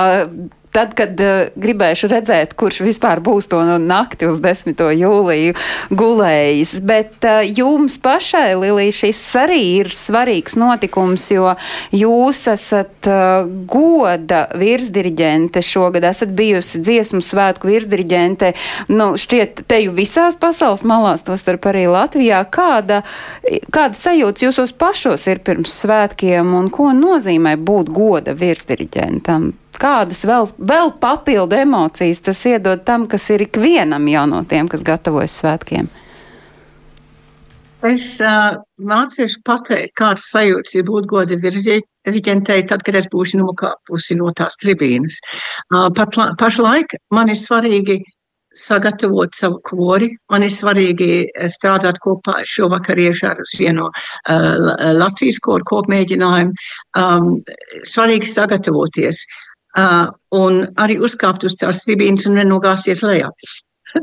tad, 0.74 0.94
kad 0.98 1.18
uh, 1.20 1.50
gribēšu 1.58 2.10
redzēt, 2.10 2.54
kurš 2.58 2.82
vispār 2.86 3.20
būs 3.24 3.48
to 3.50 3.60
no 3.66 3.76
nakti 3.82 4.28
uz 4.30 4.38
10. 4.42 4.78
jūliju 5.00 5.56
gulējis. 5.90 6.74
Bet 6.86 7.26
uh, 7.26 7.40
jums 7.44 7.98
pašai, 8.02 8.54
Lilija, 8.60 8.94
šis 9.00 9.20
arī 9.40 9.60
ir 9.80 9.92
svarīgs 9.94 10.56
notikums, 10.60 11.26
jo 11.32 11.54
jūs 11.94 12.44
esat 12.52 13.10
uh, 13.10 13.48
goda 13.70 14.46
virsdiriģente 14.60 15.62
šogad, 15.64 16.06
esat 16.10 16.34
bijusi 16.38 16.82
dziesmu 16.84 17.22
svētku 17.24 17.70
virsdiriģente, 17.70 18.52
nu, 18.94 19.12
šķiet, 19.20 19.64
teju 19.70 19.94
visās 19.96 20.38
pasaules 20.40 20.86
malās, 20.86 21.24
to 21.26 21.36
starp 21.40 21.70
arī 21.72 21.86
Latvijā. 21.90 22.44
Kāda, 22.50 23.02
kāda 23.74 23.98
sajūta 23.98 24.46
jūsos 24.46 24.74
pašos 24.78 25.26
ir 25.30 25.42
pirms 25.44 25.74
svētkiem 25.82 26.54
un 26.56 26.70
ko 26.72 26.90
nozīmē 26.96 27.56
būt 27.58 27.90
goda 27.94 28.36
virsdiriģentam? 28.38 29.50
Kādas 29.78 30.24
vēl, 30.26 30.48
vēl 30.58 30.92
papildu 31.00 31.56
emocijas 31.56 32.20
tas 32.26 32.42
iedod 32.48 32.82
tam, 32.84 33.06
kas 33.08 33.28
ir 33.30 33.46
ikvienam 33.46 34.08
jau 34.10 34.26
no 34.28 34.42
tiem, 34.48 34.68
kas 34.68 34.82
gatavojas 34.86 35.38
svētkiem? 35.40 35.88
Es 37.86 38.18
uh, 38.20 38.58
mācīšu 38.84 39.40
pateikt, 39.46 39.94
kādas 39.96 40.26
sajūtas 40.34 40.74
ir 40.76 40.84
būt 40.84 41.06
godi 41.08 41.38
virzientei, 41.40 42.60
tad, 42.68 42.84
kad 42.84 42.98
es 42.98 43.08
būšu 43.08 43.40
nokāpusi 43.40 44.18
no 44.20 44.28
tās 44.36 44.58
tribīnes. 44.60 45.20
Uh, 45.72 45.88
pat 45.96 46.18
la, 46.20 46.32
pašlaik 46.36 46.98
man 47.16 47.32
ir 47.32 47.40
svarīgi 47.40 48.02
sagatavot 48.52 49.32
savu 49.32 49.62
kori. 49.64 50.10
Man 50.28 50.44
ir 50.44 50.52
svarīgi 50.52 51.30
strādāt 51.48 52.02
kopā 52.04 52.40
šovakar 52.44 52.98
uz 53.00 53.54
vienu 53.56 53.86
uh, 53.88 54.92
Latvijas 54.92 55.38
koru 55.40 55.64
kopmēģinājumu. 55.72 56.52
Um, 56.98 57.38
svarīgi 57.86 58.28
sagatavoties. 58.28 59.24
Uh, 59.24 59.49
uh, 59.78 60.10
un 60.36 60.62
arī 60.80 60.98
uzkāpt 61.02 61.44
uz 61.48 61.56
tās 61.60 61.82
tribīnes 61.84 62.26
un 62.30 62.38
nenogāzties 62.40 63.02
lejā. 63.04 63.30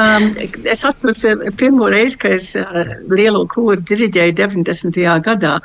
um, 0.00 0.30
es 0.64 0.84
atceros 0.86 1.24
pirmo 1.60 1.90
reizi, 1.92 2.18
kad 2.22 2.38
es 2.38 2.52
uh, 2.58 2.96
lielo 3.10 3.46
kūru 3.50 3.80
diriģēju 3.92 4.36
90. 4.40 5.00
gadā. 5.26 5.58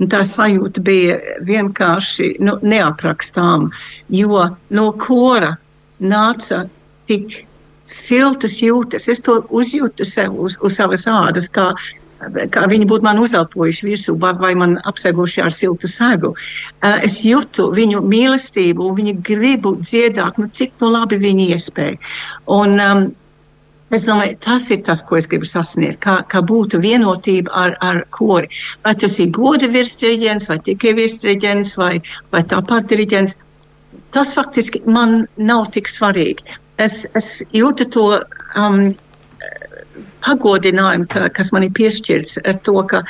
Tā 0.00 0.22
sajūta 0.24 0.80
bija 0.80 1.18
vienkārši 1.44 2.38
nu, 2.40 2.54
neaprakstāma, 2.64 3.68
jo 4.08 4.46
no 4.72 4.86
kora 4.96 5.50
nāca 6.00 6.62
tik 7.10 7.42
siltas 7.84 8.60
jūtas. 8.62 9.10
Es 9.12 9.20
to 9.20 9.42
uzjūtu 9.50 10.06
sev 10.08 10.38
uz, 10.40 10.56
uz 10.64 10.78
savas 10.78 11.04
ādas, 11.10 11.50
kā 11.52 11.74
kā 12.52 12.66
viņi 12.68 12.88
būtu 12.90 13.06
man 13.06 13.20
uzelpojuši 13.22 13.86
virsū 13.86 14.16
vai, 14.20 14.52
man 14.58 14.76
apseguši 14.84 15.44
ar 15.44 15.54
siltu 15.54 15.88
segu. 15.88 16.34
Es 16.82 17.20
jūtu 17.24 17.70
viņu 17.76 18.02
mīlestību, 18.04 18.90
viņu 18.96 19.16
gribu 19.24 19.76
dziedāt, 19.80 20.38
nu, 20.38 20.48
cik 20.48 20.76
nu 20.82 20.92
labi 20.92 21.20
viņi 21.20 21.48
iespēja. 21.56 21.98
Un, 22.46 22.78
um, 22.80 23.08
Es 23.90 24.04
domāju, 24.06 24.36
tas 24.38 24.68
ir 24.70 24.84
tas, 24.86 25.00
ko 25.02 25.16
es 25.18 25.26
gribu 25.26 25.48
sasniegt. 25.50 25.98
Kā, 26.04 26.20
kā 26.30 26.44
būtu 26.46 26.78
vienotība 26.78 27.50
ar, 27.50 27.72
ar 27.82 28.04
kori. 28.14 28.46
Vai 28.86 28.92
tas 28.94 29.16
ir 29.18 29.32
goda 29.34 29.66
virsdiriģents, 29.66 30.46
vai 30.46 30.60
tikai 30.62 30.92
virsdiriģents, 30.94 31.72
vai, 31.80 31.96
vai 32.30 32.44
tāpat 32.52 32.86
diriģents. 32.92 33.34
Tas 34.14 34.30
faktiski 34.38 34.84
man 34.86 35.24
nav 35.42 35.72
tik 35.74 35.90
svarīgi. 35.90 36.46
Es, 36.78 37.02
es 37.18 37.42
jūtu 37.50 37.88
to 37.90 38.06
um, 38.54 38.92
pagodinājumu, 40.24 41.08
ka, 41.10 41.28
kas 41.34 41.52
man 41.54 41.66
ir 41.66 41.74
piešķirts 41.76 42.40
ar 42.48 42.58
to, 42.66 42.76
ka 42.90 43.02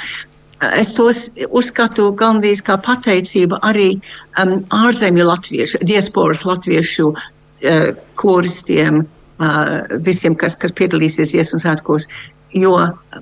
es 0.77 0.93
tos 0.97 1.29
uzskatu 1.49 2.11
gandrīz 2.17 2.63
kā 2.65 2.77
pateicību 2.85 3.61
arī 3.67 3.95
um, 4.41 4.59
ārzemju 4.77 5.27
latviešu, 5.29 5.81
diasporas 5.89 6.45
latviešu 6.49 7.09
uh, 7.13 7.87
koristiem, 8.21 9.05
uh, 9.41 9.71
visiem, 10.07 10.37
kas, 10.37 10.59
kas 10.61 10.77
piedalīsies 10.77 11.33
dziesmu 11.33 11.63
svētkos, 11.65 12.09
jo 12.57 12.77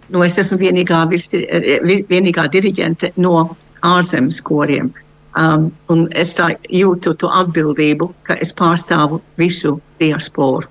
nu, 0.08 0.22
es 0.24 0.38
esmu 0.40 0.58
vienīgā, 0.62 1.02
virsti, 1.10 1.44
vienīgā 2.08 2.48
diriģente 2.52 3.12
no 3.22 3.50
ārzemes 3.86 4.40
koriem. 4.42 4.90
Um, 5.38 5.68
es 6.18 6.32
tā 6.34 6.48
jūtu 6.72 7.12
to 7.20 7.28
atbildību, 7.30 8.08
ka 8.26 8.34
es 8.42 8.50
pārstāvu 8.56 9.20
visu 9.38 9.76
diasporu. 10.00 10.66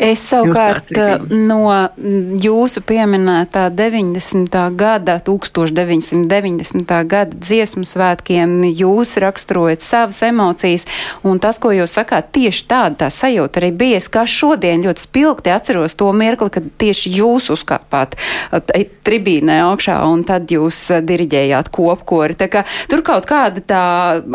Es 0.00 0.22
savukārt 0.30 0.94
no 1.34 1.66
jūsu 2.40 2.80
pieminētā 2.86 3.66
90. 3.76 4.54
gada, 4.78 5.18
1990. 5.26 6.94
gada 7.10 7.36
dziesmu 7.36 7.84
svētkiem 7.84 8.62
jūs 8.70 9.16
raksturojat 9.20 9.84
savas 9.84 10.22
emocijas, 10.24 10.86
un 11.26 11.40
tas, 11.42 11.58
ko 11.60 11.74
jūs 11.74 11.92
sakāt, 11.98 12.30
tieši 12.36 12.64
tāda 12.70 13.04
tā 13.04 13.10
sajūta 13.12 13.60
arī 13.60 13.72
bija. 13.82 14.00
Es 14.00 14.08
kā 14.12 14.24
šodien 14.24 14.86
ļoti 14.86 15.04
spilgti 15.04 15.52
atceros 15.52 15.96
to 15.98 16.08
mirkli, 16.16 16.48
kad 16.54 16.70
tieši 16.80 17.12
jūs 17.18 17.50
uzkāpāt 17.52 18.16
tribīnē 19.04 19.60
augšā, 19.66 19.98
un 20.08 20.24
tad 20.28 20.48
jūs 20.52 20.80
diriģējāt 21.04 21.68
kopkori. 21.74 22.38
Tā 22.40 22.48
kā 22.52 22.64
tur 22.88 23.04
kaut 23.04 23.28
kāda 23.28 23.60
tā 23.60 23.84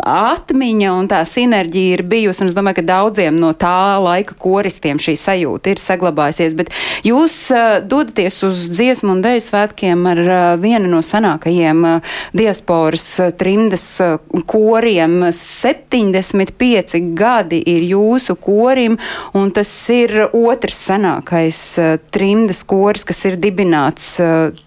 atmiņa 0.06 0.94
un 0.94 1.10
tā 1.10 1.24
sinerģija 1.26 1.98
ir 1.98 2.06
bijusi, 2.06 2.44
un 2.44 2.52
es 2.52 2.56
domāju, 2.56 2.80
ka 2.80 2.88
daudziem 2.92 3.40
no 3.40 3.50
tā 3.58 3.96
laika 4.02 4.38
koristiem 4.38 5.02
šī 5.06 5.16
sajūta 5.20 5.72
ir 5.72 5.82
saglabājusies. 5.82 6.56
Bet 6.58 6.72
jūs 7.06 7.36
dodaties 7.88 8.40
uz 8.46 8.66
dziesmu 8.74 9.16
un 9.16 9.22
dēļu 9.24 9.44
svētkiem 9.46 10.06
ar 10.10 10.22
vienu 10.62 10.90
no 10.90 11.02
senākajiem 11.04 11.84
diasporas 12.36 13.06
trimdas 13.38 13.86
koriem. 14.50 15.18
75 15.36 17.00
gadi 17.16 17.62
ir 17.74 17.86
jūsu 17.92 18.36
korim, 18.40 18.98
un 19.36 19.52
tas 19.54 19.70
ir 19.94 20.26
otrs 20.26 20.82
senākais 20.90 21.62
trimdas 22.14 22.62
koris, 22.66 23.06
kas 23.06 23.24
ir 23.28 23.38
dibināts 23.40 24.16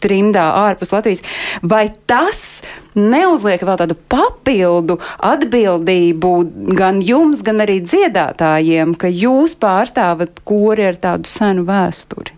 trimdā 0.03 0.49
ārpus 0.65 0.93
Latvijas. 0.95 1.25
Vai 1.61 1.89
tas 2.09 2.61
neuzliek 2.99 3.63
vēl 3.65 3.79
tādu 3.81 3.97
papildu 4.11 4.99
atbildību 5.25 6.33
gan 6.79 7.03
jums, 7.05 7.43
gan 7.45 7.63
arī 7.65 7.79
dziedātājiem, 7.85 8.95
ka 8.99 9.11
jūs 9.11 9.55
pārstāvat 9.59 10.43
kori 10.47 10.89
ar 10.89 10.99
tādu 11.01 11.29
senu 11.29 11.65
vēsturi? 11.69 12.35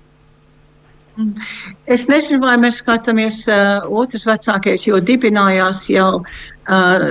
Es 1.91 2.07
nezinu, 2.09 2.39
vai 2.41 2.55
mēs 2.61 2.79
skatāmies 2.81 3.43
uh, 3.51 3.83
otrs 4.01 4.25
vecākais, 4.25 4.87
jo 4.87 5.01
dibinājās 5.03 5.83
jau 5.91 6.21
uh, 6.21 7.09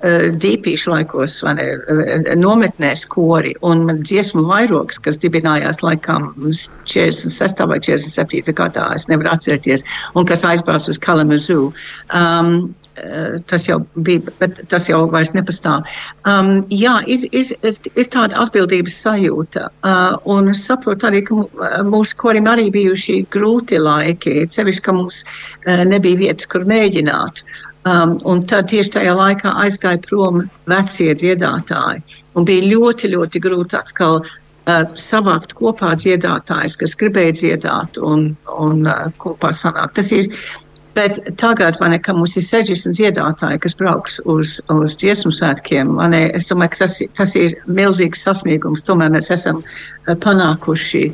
dīpīšu 0.00 0.94
laikos, 0.94 1.42
vai 1.44 1.54
ne, 1.58 1.64
eh, 1.64 2.34
nometnēs 2.36 3.04
kori 3.08 3.52
un 3.62 3.86
dziesmu 4.00 4.46
vairogs, 4.48 4.98
kas 4.98 5.18
dibinājās 5.20 5.82
laikam 5.82 6.32
46. 6.88 7.66
vai 7.68 7.78
47. 7.80 8.54
gadā, 8.56 8.94
es 8.94 9.06
nevaru 9.08 9.34
atcerēties, 9.34 9.84
un 10.14 10.24
kas 10.24 10.44
aizbrauc 10.44 10.88
uz 10.88 10.98
Kalamazoo. 10.98 11.72
Um, 12.14 12.74
eh, 12.96 13.38
tas 13.46 13.66
jau 13.68 13.80
bija, 13.94 14.20
bet 14.40 14.68
tas 14.68 14.88
jau 14.88 15.04
vairs 15.10 15.32
nepastāv. 15.32 15.84
Um, 16.24 16.66
jā, 16.70 17.02
ir, 17.06 17.28
ir, 17.32 17.54
ir 17.94 18.04
tāda 18.04 18.40
atbildības 18.40 18.96
sajūta, 19.04 19.68
uh, 19.84 20.16
un 20.24 20.52
saprotu 20.54 21.08
arī, 21.08 21.22
ka 21.24 21.34
mūsu 21.84 22.16
korim 22.16 22.48
arī 22.48 22.70
bijuši 22.72 23.26
grūti 23.30 23.80
laiki, 23.80 24.46
cevišķi, 24.48 24.82
ka 24.82 24.92
mums 24.92 25.24
uh, 25.24 25.84
nebija 25.84 26.24
vietas, 26.24 26.48
kur 26.48 26.64
mēģināt. 26.64 27.44
Um, 27.84 28.18
un 28.28 28.42
tad 28.44 28.66
tieši 28.68 28.90
tajā 28.92 29.12
laikā 29.16 29.54
aizgāja 29.62 30.02
prom 30.04 30.42
vecie 30.68 31.14
dziedātāji. 31.16 32.02
Un 32.36 32.44
bija 32.44 32.66
ļoti, 32.68 33.08
ļoti 33.14 33.40
grūti 33.40 33.78
atkal 33.78 34.18
uh, 34.20 34.82
savākt 35.00 35.54
kopā 35.56 35.94
dziedātājus, 35.96 36.76
kas 36.76 36.92
gribēja 37.00 37.38
dziedāt 37.38 37.96
un, 38.04 38.34
un 38.52 38.84
uh, 38.84 39.06
kopā 39.24 39.54
sanākt. 39.56 39.94
Tas 39.96 40.12
ir, 40.12 40.28
bet 40.92 41.22
tagad, 41.40 41.80
ne, 41.80 41.96
ka 42.04 42.12
mums 42.12 42.36
ir 42.36 42.44
60 42.50 43.00
dziedātāji, 43.00 43.62
kas 43.64 43.78
brauks 43.80 44.20
uz, 44.28 44.58
uz 44.76 44.98
dziesmu 45.00 45.32
svētkiem, 45.32 45.96
ne, 46.12 46.26
es 46.36 46.52
domāju, 46.52 46.74
ka 46.76 46.84
tas, 46.84 47.00
tas 47.16 47.32
ir 47.40 47.56
milzīgs 47.64 48.28
sasniegums. 48.28 48.84
Tomēr 48.84 49.16
mēs 49.16 49.32
esam 49.32 49.64
uh, 49.64 50.12
panākuši, 50.20 51.06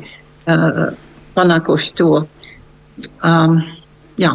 uh, 0.51 0.85
panākuši 1.39 1.99
to. 2.03 2.25
Um, 3.23 3.61
Jā. 4.17 4.31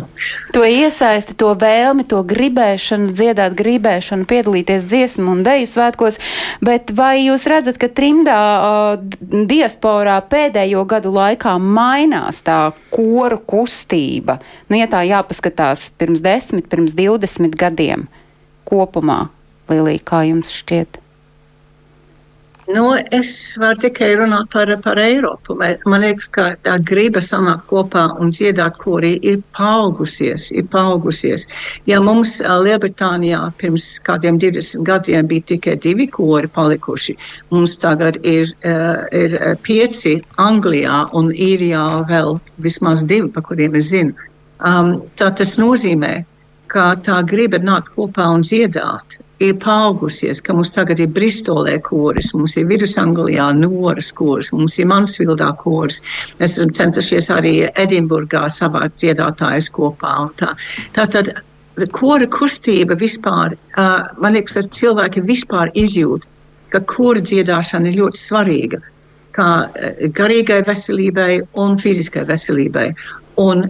To 0.54 0.62
iesaisti, 0.62 1.34
to 1.34 1.50
vēlmi, 1.58 2.04
to 2.06 2.20
gribēšanu, 2.22 3.10
dziedāt, 3.18 3.56
gribēšanu, 3.58 4.28
piedalīties 4.30 4.86
dziesmu 4.86 5.34
un 5.34 5.42
deju 5.42 5.66
svētkos, 5.66 6.20
bet 6.62 6.94
vai 6.94 7.24
jūs 7.24 7.48
redzat, 7.50 7.80
ka 7.82 7.90
trimdā 7.90 8.38
uh, 8.38 9.42
diasporā 9.50 10.20
pēdējo 10.30 10.86
gadu 10.86 11.10
laikā 11.16 11.56
mainās 11.58 12.38
tā 12.46 12.60
koru 12.94 13.40
kustība? 13.42 14.38
Nu, 14.70 14.78
ja 14.78 14.86
tā 14.86 15.02
jāpaskatās 15.08 15.88
pirms 15.98 16.22
desmit, 16.22 16.70
pirms 16.70 16.94
divdesmit 16.94 17.58
gadiem 17.58 18.06
kopumā, 18.70 19.24
Lilija, 19.66 20.06
kā 20.06 20.22
jums 20.30 20.54
šķiet? 20.54 21.01
Nu, 22.66 22.94
es 23.10 23.56
varu 23.58 23.80
tikai 23.82 24.12
runāt 24.20 24.52
par, 24.52 24.70
par 24.84 24.98
Eiropu. 25.02 25.56
Man 25.58 26.04
liekas, 26.04 26.28
ka 26.30 26.44
tā 26.62 26.76
griba 26.86 27.18
sanākt 27.18 27.64
kopā 27.66 28.04
un 28.22 28.30
dziedāt 28.30 28.78
korī 28.78 29.16
ir 29.18 29.40
paaugusies. 29.58 30.46
Ir 30.54 30.68
paaugusies. 30.70 31.48
Ja 31.90 31.98
mums 32.00 32.36
Lielbritānijā 32.38 33.40
pirms 33.58 33.88
kādiem 34.06 34.38
20 34.38 34.86
gadiem 34.86 35.26
bija 35.26 35.48
tikai 35.50 35.74
divi 35.82 36.06
kori 36.06 36.46
palikuši, 36.54 37.16
mums 37.50 37.74
tagad 37.82 38.20
ir, 38.22 38.54
ir 39.10 39.36
pieci 39.66 40.20
Anglijā 40.38 41.08
un 41.18 41.32
Īrijā 41.34 41.86
vēl 42.12 42.38
vismaz 42.62 43.02
divi, 43.02 43.26
pa 43.34 43.42
kuriem 43.42 43.74
es 43.74 43.90
zinu. 43.90 44.14
Um, 44.62 45.00
tā 45.18 45.32
tas 45.34 45.56
nozīmē, 45.58 46.20
ka 46.70 46.92
tā 47.02 47.18
griba 47.26 47.58
nākt 47.58 47.90
kopā 47.96 48.30
un 48.36 48.46
dziedāt 48.46 49.18
ir 49.42 49.56
paaugusies, 49.62 50.40
ka 50.44 50.54
mums 50.56 50.72
tagad 50.74 51.00
ir 51.02 51.10
Bristolē 51.14 51.78
koris, 51.84 52.32
mums 52.36 52.56
ir 52.60 52.68
Vidusanglijā 52.70 53.50
Noras 53.58 54.12
koris, 54.16 54.52
mums 54.54 54.78
ir 54.78 54.88
Mansvildā 54.90 55.50
koris. 55.60 56.00
Mēs 56.40 56.58
esam 56.58 56.74
centušies 56.78 57.30
arī 57.34 57.54
Edinburgā 57.84 58.44
savākt 58.52 59.00
dziedātājus 59.02 59.70
kopā. 59.74 60.14
Tā. 60.40 60.52
Tātad 60.96 61.32
kora 61.96 62.28
kustība 62.28 62.96
vispār, 63.00 63.56
man 63.76 64.36
liekas, 64.36 64.60
ka 64.60 64.78
cilvēki 64.80 65.24
vispār 65.28 65.72
izjūt, 65.74 66.28
ka 66.72 66.80
kora 66.88 67.20
dziedāšana 67.20 67.90
ir 67.90 68.00
ļoti 68.02 68.20
svarīga 68.20 68.82
kā 69.32 69.48
garīgai 70.16 70.60
veselībai 70.66 71.40
un 71.60 71.78
fiziskai 71.80 72.24
veselībai. 72.28 72.90
Un 73.40 73.64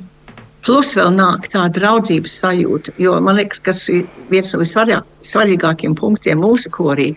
Plus 0.63 0.93
vēl 0.95 1.11
nāk 1.17 1.49
tā 1.51 1.65
draudzības 1.75 2.35
sajūta, 2.45 2.95
jo 3.03 3.17
man 3.25 3.41
liekas, 3.41 3.59
ka 3.67 3.75
viens 4.31 4.53
no 4.55 4.61
visvarīgākajiem 4.63 5.97
punktiem 5.99 6.43
mūsu 6.43 6.71
korī 6.71 7.09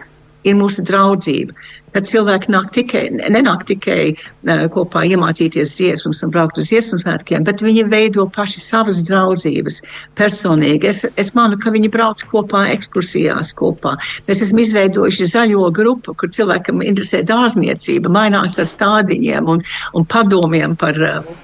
ir 0.46 0.58
mūsu 0.58 0.86
draudzība. 0.86 1.54
Kad 1.96 2.08
cilvēki 2.10 2.52
nāk 2.54 2.72
tikai, 2.76 3.04
nenāk 3.32 3.66
tikai 3.70 4.00
uh, 4.12 4.66
kopā 4.74 5.06
iemācīties 5.08 5.74
dziesmas 5.78 6.22
un 6.26 6.34
braukt 6.34 6.60
uz 6.60 6.70
dziesmu 6.70 7.00
svētkiem, 7.02 7.46
bet 7.48 7.64
viņi 7.64 7.86
veido 7.92 8.28
paši 8.36 8.64
savas 8.64 9.00
draudzības 9.08 9.82
personīgi. 10.20 10.90
Es, 10.92 11.06
es 11.16 11.32
manu, 11.38 11.60
ka 11.62 11.72
viņi 11.76 11.92
brauc 11.94 12.26
kopā 12.32 12.66
ekskursijās 12.74 13.54
kopā. 13.58 13.96
Mēs 14.28 14.44
esam 14.46 14.60
izveidojuši 14.66 15.30
zaļo 15.32 15.70
grupu, 15.76 16.18
kur 16.20 16.34
cilvēkam 16.36 16.84
interesē 16.86 17.24
dārzniecība, 17.28 18.12
mainās 18.12 18.60
ar 18.60 18.70
stādiņiem 18.70 19.56
un, 19.56 19.64
un 19.96 20.10
padomiem 20.12 20.76
par, 20.80 21.00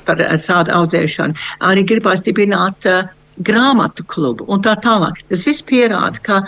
par 0.06 0.28
sādu 0.42 0.76
audzēšanu. 0.82 1.40
Arī 1.72 1.88
gribās 1.88 2.24
dibināt 2.28 2.92
uh, 2.92 3.08
grāmatu 3.40 4.06
klubu 4.08 4.46
un 4.52 4.62
tā 4.64 4.76
tālāk. 4.82 5.24
Tas 5.30 5.46
viss 5.48 5.64
pierāda, 5.66 6.22
ka 6.24 6.42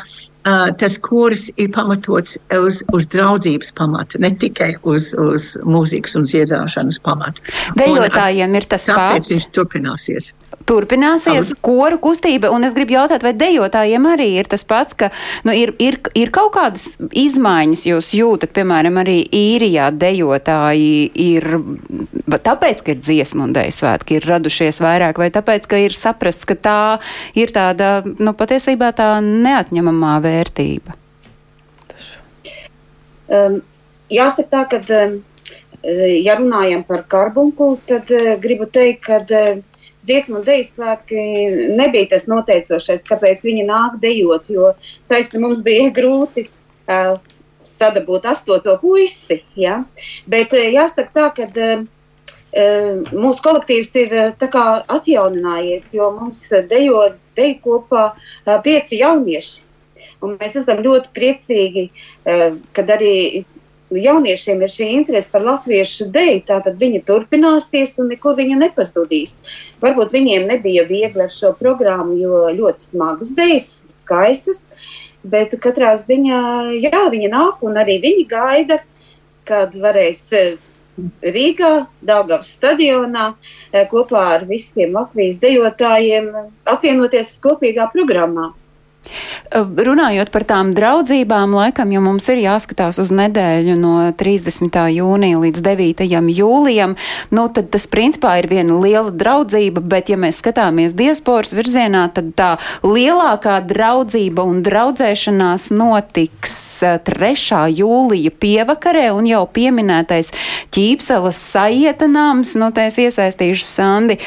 uh, 0.46 0.70
tas 0.78 0.98
kurs 1.02 1.48
ir 1.58 1.72
pamatots 1.74 2.38
uz, 2.58 2.82
uz 2.94 3.08
draudzības 3.12 3.74
pamata, 3.78 4.20
ne 4.24 4.32
tikai 4.40 4.74
uz, 4.90 5.12
uz 5.20 5.54
mūzikas 5.64 6.18
un 6.20 6.28
dziedāšanas 6.30 7.00
pamata. 7.04 7.44
Dejotājiem 7.80 8.52
un, 8.52 8.60
ir 8.60 8.68
tas 8.70 8.88
pats. 8.90 9.00
Tāpēc 9.00 9.32
viņš 9.34 9.48
turpināsies. 9.56 10.34
Turpināsies 10.64 11.52
Abu. 11.52 11.60
koru 11.66 12.00
kustība, 12.04 12.52
un 12.54 12.64
es 12.68 12.76
gribu 12.76 12.96
jautāt, 12.96 13.24
vai 13.26 13.34
dejotājiem 13.36 14.06
arī 14.08 14.30
ir 14.40 14.48
tas 14.52 14.64
pats, 14.68 14.96
ka 14.96 15.10
nu, 15.48 15.56
ir, 15.56 15.74
ir, 15.84 16.00
ir 16.16 16.32
kaut 16.36 16.54
kādas 16.56 16.98
izmaiņas 17.10 17.86
jūs 17.90 18.14
jūtat, 18.16 18.54
piemēram, 18.56 19.02
arī 19.02 19.18
īrijā 19.28 19.90
dejotāji 19.92 21.10
ir, 21.20 21.50
tāpēc, 22.32 22.84
ka 22.86 22.96
ir 22.96 23.02
dziesmu 23.04 23.50
un 23.50 23.56
deju 23.58 23.76
svētki, 23.76 24.20
ir 24.20 24.30
radušies 24.30 24.80
vairāk, 24.84 25.20
vai 25.20 25.30
tāpēc, 25.36 25.68
ka 25.68 25.82
ir 25.84 25.98
saprasts, 25.98 26.48
ka 26.48 26.56
tā 26.56 26.80
ir 27.36 27.52
tāda, 27.56 27.96
nu, 28.06 28.36
patiesībā 28.38 28.94
tā 28.96 29.10
neatņemamā 29.24 30.16
vērtība? 30.24 30.33
Um, 33.34 33.62
jāsaka 34.12 34.50
tā, 34.52 34.64
ka, 34.72 34.80
um, 35.04 35.20
ja 36.22 36.36
runājam 36.40 36.84
par 36.88 37.06
karbunkulu, 37.10 37.80
tad 37.88 38.12
uh, 38.12 38.34
gribu 38.42 38.68
teikt, 38.70 39.06
ka 39.08 39.22
uh, 39.24 39.62
dziesmu 40.08 40.40
un 40.40 40.46
dēļu 40.46 40.68
svētki 40.68 41.24
nebija 41.78 42.12
tas 42.14 42.28
noteicošais, 42.32 43.06
kāpēc 43.08 43.46
viņi 43.48 43.66
nāk 43.68 43.98
dejot, 44.04 44.52
jo 44.52 44.74
taisni 45.12 45.42
mums 45.44 45.64
bija 45.66 45.90
grūti 45.98 46.48
uh, 46.50 47.16
sadabūt 47.64 48.28
astoto 48.34 48.78
puisi. 48.82 49.42
Ja? 49.60 49.82
Bet 50.30 50.56
uh, 50.56 50.68
jāsaka 50.76 51.16
tā, 51.16 51.28
ka 51.40 51.50
uh, 51.50 51.86
mūsu 53.16 53.46
kolektīvs 53.46 53.94
ir 54.04 54.18
uh, 54.20 54.72
atjauninājies, 54.98 55.92
jo 55.96 56.12
mums 56.20 56.46
dejo 56.70 57.08
deju 57.38 57.62
kopā 57.64 58.10
uh, 58.14 58.58
pieci 58.66 59.02
jaunieši. 59.02 59.73
Un 60.24 60.38
mēs 60.40 60.56
esam 60.62 60.80
ļoti 60.86 61.12
priecīgi, 61.16 61.90
uh, 61.90 62.56
kad 62.76 62.92
arī 62.96 63.44
jauniešiem 64.00 64.62
ir 64.64 64.72
šī 64.72 64.88
interese 64.98 65.32
par 65.32 65.44
latviešu 65.46 66.08
deju, 66.14 66.42
tad 66.48 66.68
viņa 66.80 67.04
turpināsies 67.08 67.98
un 68.02 68.12
nekur 68.14 68.38
viņa 68.38 68.58
nepazudīs. 68.66 69.38
Varbūt 69.84 70.14
viņiem 70.16 70.48
nebija 70.50 70.86
viegli 70.90 71.26
ar 71.26 71.32
šo 71.34 71.54
programmu, 71.60 72.18
jo 72.18 72.44
ļoti 72.56 72.88
smagas 72.88 73.34
dejas, 73.38 73.70
skaistas, 74.00 74.66
bet 75.24 75.56
katrā 75.62 75.94
ziņā, 76.00 76.42
jā, 76.84 77.06
viņa 77.14 77.32
nāk 77.34 77.64
un 77.66 77.80
arī 77.80 78.00
viņi 78.04 78.28
gaida, 78.30 78.80
kad 79.48 79.76
varēs. 79.76 80.30
Rīgā, 80.94 81.88
Dāngavas 82.06 82.52
stadionā 82.54 83.32
kopā 83.90 84.20
ar 84.36 84.44
visiem 84.46 84.92
Latvijas 84.94 85.40
dejotājiem 85.42 86.28
apvienoties 86.70 87.32
kopīgā 87.42 87.88
programmā. 87.90 88.52
Runājot 89.54 90.32
par 90.34 90.46
tām 90.48 90.72
draudzībām, 90.74 91.54
laikam, 91.54 91.92
jo 91.94 92.02
mums 92.02 92.28
ir 92.32 92.40
jāskatās 92.42 92.98
uz 93.04 93.12
nedēļu 93.14 93.76
no 93.78 93.96
30. 94.18 94.78
jūnija 94.96 95.42
līdz 95.44 95.64
9. 95.66 96.04
jūlijam, 96.34 96.96
nu 97.36 97.46
tad 97.54 97.70
tas 97.74 97.86
principā 97.92 98.38
ir 98.42 98.48
viena 98.50 98.80
liela 98.80 99.12
draudzība, 99.12 99.84
bet 99.84 100.10
ja 100.10 100.18
mēs 100.18 100.40
skatāmies 100.42 100.96
diasporas 100.98 101.54
virzienā, 101.54 102.08
tad 102.16 102.32
tā 102.40 102.50
lielākā 102.86 103.60
draudzība 103.70 104.46
un 104.48 104.64
draudzēšanās 104.66 105.70
notiks 105.76 106.56
3. 106.82 107.62
jūlija 107.76 108.34
pievakarē 108.40 109.10
un 109.14 109.28
jau 109.30 109.44
pieminētais 109.52 110.32
ķīpselas 110.74 111.40
sajietanāms, 111.54 112.56
nu 112.60 112.72
tā 112.76 112.88
es 112.90 112.98
iesaistīšu 113.04 113.68
Sandi, 113.68 114.18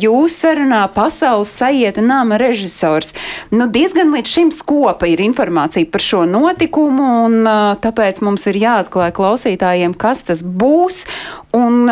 jūs 0.00 0.38
sarunā 0.44 0.84
pasaules 0.94 1.52
sajietanāma 1.58 2.38
režisors. 2.40 3.12
Nu, 3.52 3.68
diezgan 3.70 4.03
diezgan 4.04 4.18
līdz 4.18 4.28
šim 4.28 4.50
skopa 4.52 5.06
ir 5.06 5.20
informācija 5.20 5.86
par 5.90 6.02
šo 6.02 6.24
notikumu, 6.28 7.24
un 7.24 7.46
tāpēc 7.80 8.20
mums 8.20 8.46
ir 8.46 8.58
jāatklāj 8.60 9.12
klausītājiem, 9.16 9.94
kas 9.96 10.22
tas 10.22 10.42
būs. 10.44 11.06
Un, 11.52 11.88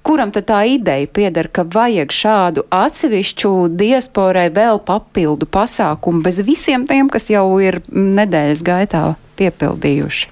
Kuram 0.00 0.30
tad 0.32 0.46
tā 0.48 0.62
ideja 0.64 1.06
pieder, 1.12 1.50
ka 1.52 1.60
vajag 1.60 2.08
šādu 2.08 2.62
atsevišķu 2.72 3.68
diasporai 3.76 4.46
vēl 4.48 4.80
papildu 4.80 5.44
pasākumu 5.44 6.22
bez 6.24 6.38
visiem 6.40 6.86
tiem, 6.88 7.10
kas 7.12 7.28
jau 7.28 7.60
ir 7.60 7.82
nedēļas 7.92 8.62
gaitā 8.64 9.02
piepildījuši? 9.36 10.30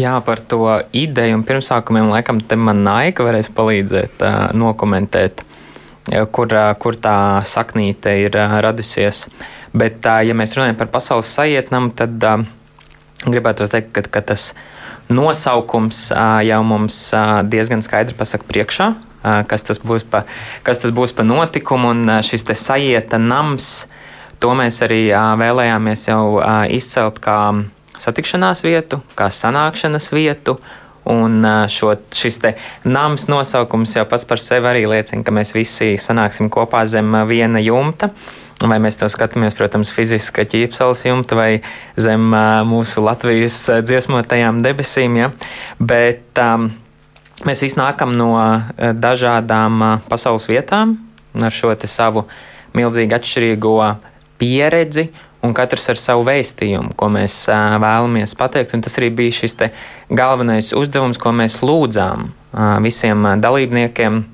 Jā, 0.00 0.14
par 0.24 0.40
to 0.40 0.78
ideju 0.96 1.36
un 1.36 1.44
pirmsākumiem 1.44 2.08
laikam 2.08 2.40
te 2.40 2.56
man 2.56 2.80
Naika 2.88 3.28
varēs 3.28 3.52
palīdzēt 3.52 4.24
uh, 4.24 4.38
nokomentēt, 4.56 5.44
kur, 6.32 6.56
uh, 6.56 6.72
kur 6.80 6.96
tā 6.96 7.44
saknīte 7.44 8.16
ir 8.24 8.40
uh, 8.40 8.56
radusies. 8.64 9.26
Bet, 9.76 10.04
ja 10.04 10.34
mēs 10.36 10.54
runājam 10.56 10.78
par 10.78 10.88
pasaules 10.94 11.28
sajietnam, 11.36 11.90
tad 11.96 12.22
gribētu 13.26 13.66
teikt, 13.68 13.90
ka, 13.92 14.04
ka 14.16 14.22
tas 14.32 14.50
nosaukums 15.12 16.08
jau 16.46 16.60
mums 16.66 16.96
diezgan 17.50 17.84
skaidri 17.84 18.16
pasaka 18.16 18.46
priekšā, 18.48 18.88
kas 19.50 19.66
tas 19.68 19.80
būs 19.82 20.06
pa, 20.08 20.24
kas 20.66 20.80
tas 20.82 20.94
būs 20.96 21.12
pa 21.16 21.26
notikumu, 21.26 21.92
un 21.92 22.16
šis 22.24 22.46
te 22.48 22.56
sajieta 22.56 23.20
nams, 23.20 23.86
to 24.40 24.54
mēs 24.56 24.80
arī 24.86 25.10
vēlējāmies 25.12 26.08
jau 26.08 26.40
izcelt 26.72 27.20
kā 27.24 27.38
satikšanās 28.00 28.64
vietu, 28.64 29.02
kā 29.18 29.30
sanākšanas 29.32 30.12
vietu. 30.16 30.58
Un 31.06 31.44
šo, 31.70 31.92
šis 32.10 32.40
nams 32.82 33.28
nosaukums 33.30 33.92
jau 33.94 34.02
pats 34.10 34.26
par 34.26 34.40
sevi 34.42 34.66
arī 34.66 34.88
liecina, 34.90 35.22
ka 35.22 35.30
mēs 35.30 35.52
visi 35.54 35.92
sanāksim 36.02 36.48
kopā 36.50 36.80
zem 36.90 37.14
viena 37.30 37.62
jumta. 37.62 38.08
Uh, 38.10 38.45
Vai 38.56 38.78
mēs 38.80 38.96
to 38.96 39.08
skatāmies, 39.12 39.52
protams, 39.58 39.90
fiziski 39.92 40.46
ķīpseles 40.48 41.02
jumta 41.04 41.36
vai 41.36 41.50
zem 42.00 42.32
mūsu 42.64 43.04
Latvijas 43.04 43.58
dziesmotajām 43.84 44.62
debesīm, 44.64 45.18
ja? 45.20 45.28
bet 45.76 46.40
um, 46.40 46.70
mēs 47.44 47.60
visi 47.66 47.76
nākam 47.76 48.16
no 48.16 48.32
dažādām 48.76 50.00
pasaules 50.08 50.48
vietām 50.48 50.96
ar 51.36 51.52
šo 51.52 51.74
savu 51.84 52.24
milzīgi 52.76 53.16
atšķirīgo 53.16 53.76
pieredzi 54.40 55.10
un 55.46 55.54
katrs 55.56 55.90
ar 55.92 56.00
savu 56.00 56.24
vēstījumu, 56.26 56.94
ko 56.98 57.08
mēs 57.12 57.34
uh, 57.50 57.76
vēlamies 57.82 58.34
pateikt. 58.38 58.74
Un 58.76 58.82
tas 58.84 58.96
arī 58.98 59.10
bija 59.14 59.34
šis 59.42 59.56
galvenais 60.10 60.72
uzdevums, 60.76 61.20
ko 61.22 61.32
mēs 61.36 61.60
lūdzām 61.64 62.26
uh, 62.26 62.78
visiem 62.84 63.24
uh, 63.24 63.36
dalībniekiem 63.40 64.24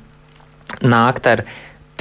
nākt 0.88 1.28
ar 1.28 1.44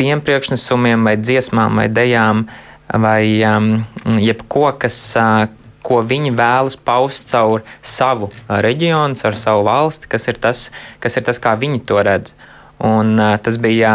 tiem 0.01 0.21
priekšnesumiem, 0.25 1.05
vai 1.05 1.15
dziesmām, 1.21 1.77
vai 1.77 1.87
dejām, 1.93 2.45
vai 2.89 3.23
um, 3.45 3.73
jebko, 4.17 4.71
kas, 4.81 4.97
uh, 5.19 5.45
ko 5.85 6.01
viņi 6.05 6.33
vēlas 6.37 6.77
paust 6.77 7.29
caur 7.29 7.61
savu 7.85 8.31
reģionu, 8.49 9.17
caur 9.21 9.37
savu 9.37 9.65
valsti, 9.69 10.09
kas 10.09 10.27
ir 10.31 10.41
tas, 10.41 10.65
kas 11.01 11.17
ir 11.17 11.25
tas 11.27 11.41
kā 11.41 11.53
viņi 11.59 11.83
to 11.85 12.01
redz. 12.05 12.33
Un, 12.81 13.13
uh, 13.19 13.37
tas 13.43 13.61
bija, 13.61 13.93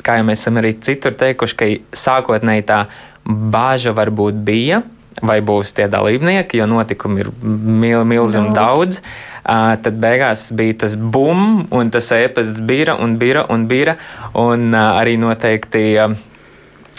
kā 0.00 0.18
jau 0.18 0.26
mēs 0.28 0.40
esam 0.40 0.60
arī 0.62 0.72
citur 0.80 1.16
teikuši, 1.20 1.58
ka 1.60 1.70
sākotnēji 2.06 2.68
tā 2.72 2.84
bāža 3.26 3.92
varbūt 3.96 4.40
bija, 4.46 4.80
vai 5.22 5.40
būs 5.44 5.72
tie 5.76 5.88
dalībnieki, 5.92 6.60
jo 6.60 6.68
notikumu 6.70 7.24
ir 7.24 7.32
mil, 7.42 8.04
milzīgi 8.08 8.52
daudz. 8.56 9.00
Uh, 9.46 9.76
tad 9.78 10.00
beigās 10.02 10.48
bija 10.58 10.74
tas 10.82 10.96
bum, 10.98 11.68
un 11.70 11.90
tas 11.94 12.10
ēpasts 12.10 12.64
bija 12.66 12.96
un 12.98 13.14
bija 13.20 13.46
un 13.52 13.68
bija. 13.70 13.94
Un 14.34 14.72
uh, 14.74 14.96
arī 14.98 15.14
noteikti 15.22 15.84
uh, 16.02 16.16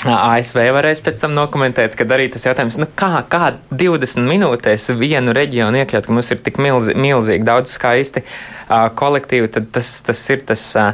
ASV 0.06 0.60
varēs 0.76 1.02
pēc 1.02 1.24
tam 1.24 1.34
nokomentēt, 1.36 1.96
kad 1.98 2.12
arī 2.14 2.28
tas 2.32 2.46
jautājums, 2.46 2.78
nu 2.80 2.88
kā, 2.96 3.24
kā 3.30 3.56
20 3.74 4.30
minūtēs 4.30 4.92
vienu 5.00 5.34
reģionu 5.36 5.82
iekļaut, 5.82 6.06
ka 6.06 6.14
mums 6.14 6.30
ir 6.32 6.44
tik 6.46 6.62
milzi, 6.62 6.94
milzīgi 6.96 7.48
daudz 7.48 7.74
skaisti 7.74 8.24
uh, 8.24 8.88
kolektīvi, 8.96 9.50
tad 9.58 9.72
tas, 9.76 9.90
tas 10.06 10.22
ir 10.32 10.46
tas 10.48 10.70
uh, 10.80 10.94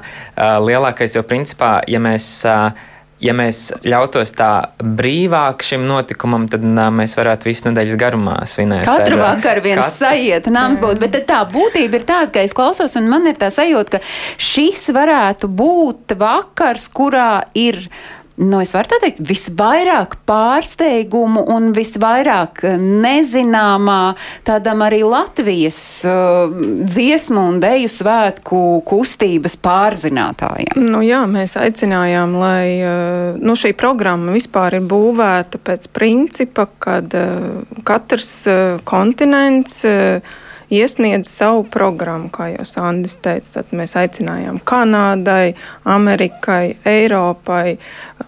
lielākais, 0.64 1.18
jo 1.20 1.26
principā, 1.28 1.78
ja 1.88 2.02
mēs. 2.04 2.32
Uh, 2.48 2.90
ja 3.24 3.34
mēs 3.36 3.66
ļautos 3.88 4.34
tā 4.38 4.52
brīvāk 4.84 5.64
šim 5.66 5.86
notikumam, 5.88 6.48
tad 6.52 6.66
nā, 6.68 6.90
mēs 6.94 7.16
varētu 7.18 7.50
visu 7.50 7.70
nedēļas 7.70 8.00
garumā 8.00 8.38
svinēt. 8.50 8.86
Katru 8.88 9.20
ar, 9.20 9.38
vakaru 9.38 9.64
viens 9.66 9.84
katru... 9.84 10.00
sajiet 10.04 10.50
nāms 10.54 10.82
būt, 10.84 11.00
bet 11.04 11.20
tā 11.30 11.44
būtība 11.50 12.00
ir 12.00 12.08
tāda, 12.10 12.32
ka 12.36 12.44
es 12.44 12.56
klausos 12.58 12.98
un 13.00 13.08
man 13.12 13.30
ir 13.32 13.40
tā 13.40 13.52
sajūta, 13.54 13.98
ka 13.98 14.04
šis 14.42 14.90
varētu 14.96 15.50
būt 15.52 16.18
vakars, 16.20 16.90
kurā 16.94 17.46
ir 17.58 17.86
nu, 18.36 18.60
es 18.64 18.74
varu 18.74 18.98
teikt, 19.02 19.22
visvairāk 19.28 20.16
pārsteigumu 20.30 21.44
un 21.54 21.72
visvairāk 21.76 22.64
nezināmā 22.82 24.16
tādam 24.48 24.82
arī 24.86 25.04
Latvijas 25.06 25.80
uh, 26.08 26.54
dziesmu 26.84 27.48
un 27.54 27.60
deju 27.64 27.92
svētku 27.92 28.62
kustības 28.90 29.58
pārzinātājiem. 29.64 30.82
Nu, 30.82 31.04
jā, 31.06 31.24
mēs 31.30 31.58
aicinājām, 31.62 32.38
lai 32.42 32.68
uh, 32.82 33.42
nu, 33.42 33.58
šī 33.60 33.76
programma 33.78 34.34
vispār 34.34 34.80
ir 34.80 34.88
būvēta 34.90 35.62
pēc 35.62 35.90
principa, 35.94 36.68
kad 36.82 37.14
uh, 37.18 37.62
katrs 37.86 38.34
uh, 38.50 38.80
kontinents 38.88 39.84
uh, 39.88 40.42
iesniedz 40.74 41.30
savu 41.30 41.64
programmu, 41.70 42.32
kā 42.34 42.50
jau 42.54 42.66
Sandis 42.68 43.18
teica. 43.24 43.60
Tad 43.60 43.74
mēs 43.78 43.96
aicinājām 44.00 44.60
Kanādai, 44.68 45.54
Amerikai, 45.90 46.76
Eiropai 46.90 47.78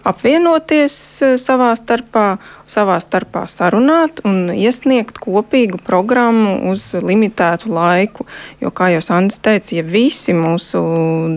apvienoties 0.06 0.96
eh, 1.24 1.34
savā 1.40 1.72
starpā, 1.78 2.36
savā 2.70 3.00
starpā 3.02 3.46
sarunāt 3.50 4.20
un 4.26 4.50
iesniegt 4.52 5.18
kopīgu 5.22 5.78
programmu 5.86 6.70
uz 6.72 6.94
limitētu 6.98 7.70
laiku. 7.72 8.26
Jo, 8.62 8.70
kā 8.74 8.86
jau 8.94 9.02
Sandis 9.04 9.38
teica, 9.42 9.76
ja 9.78 9.84
visi 9.86 10.32
mūsu 10.36 10.78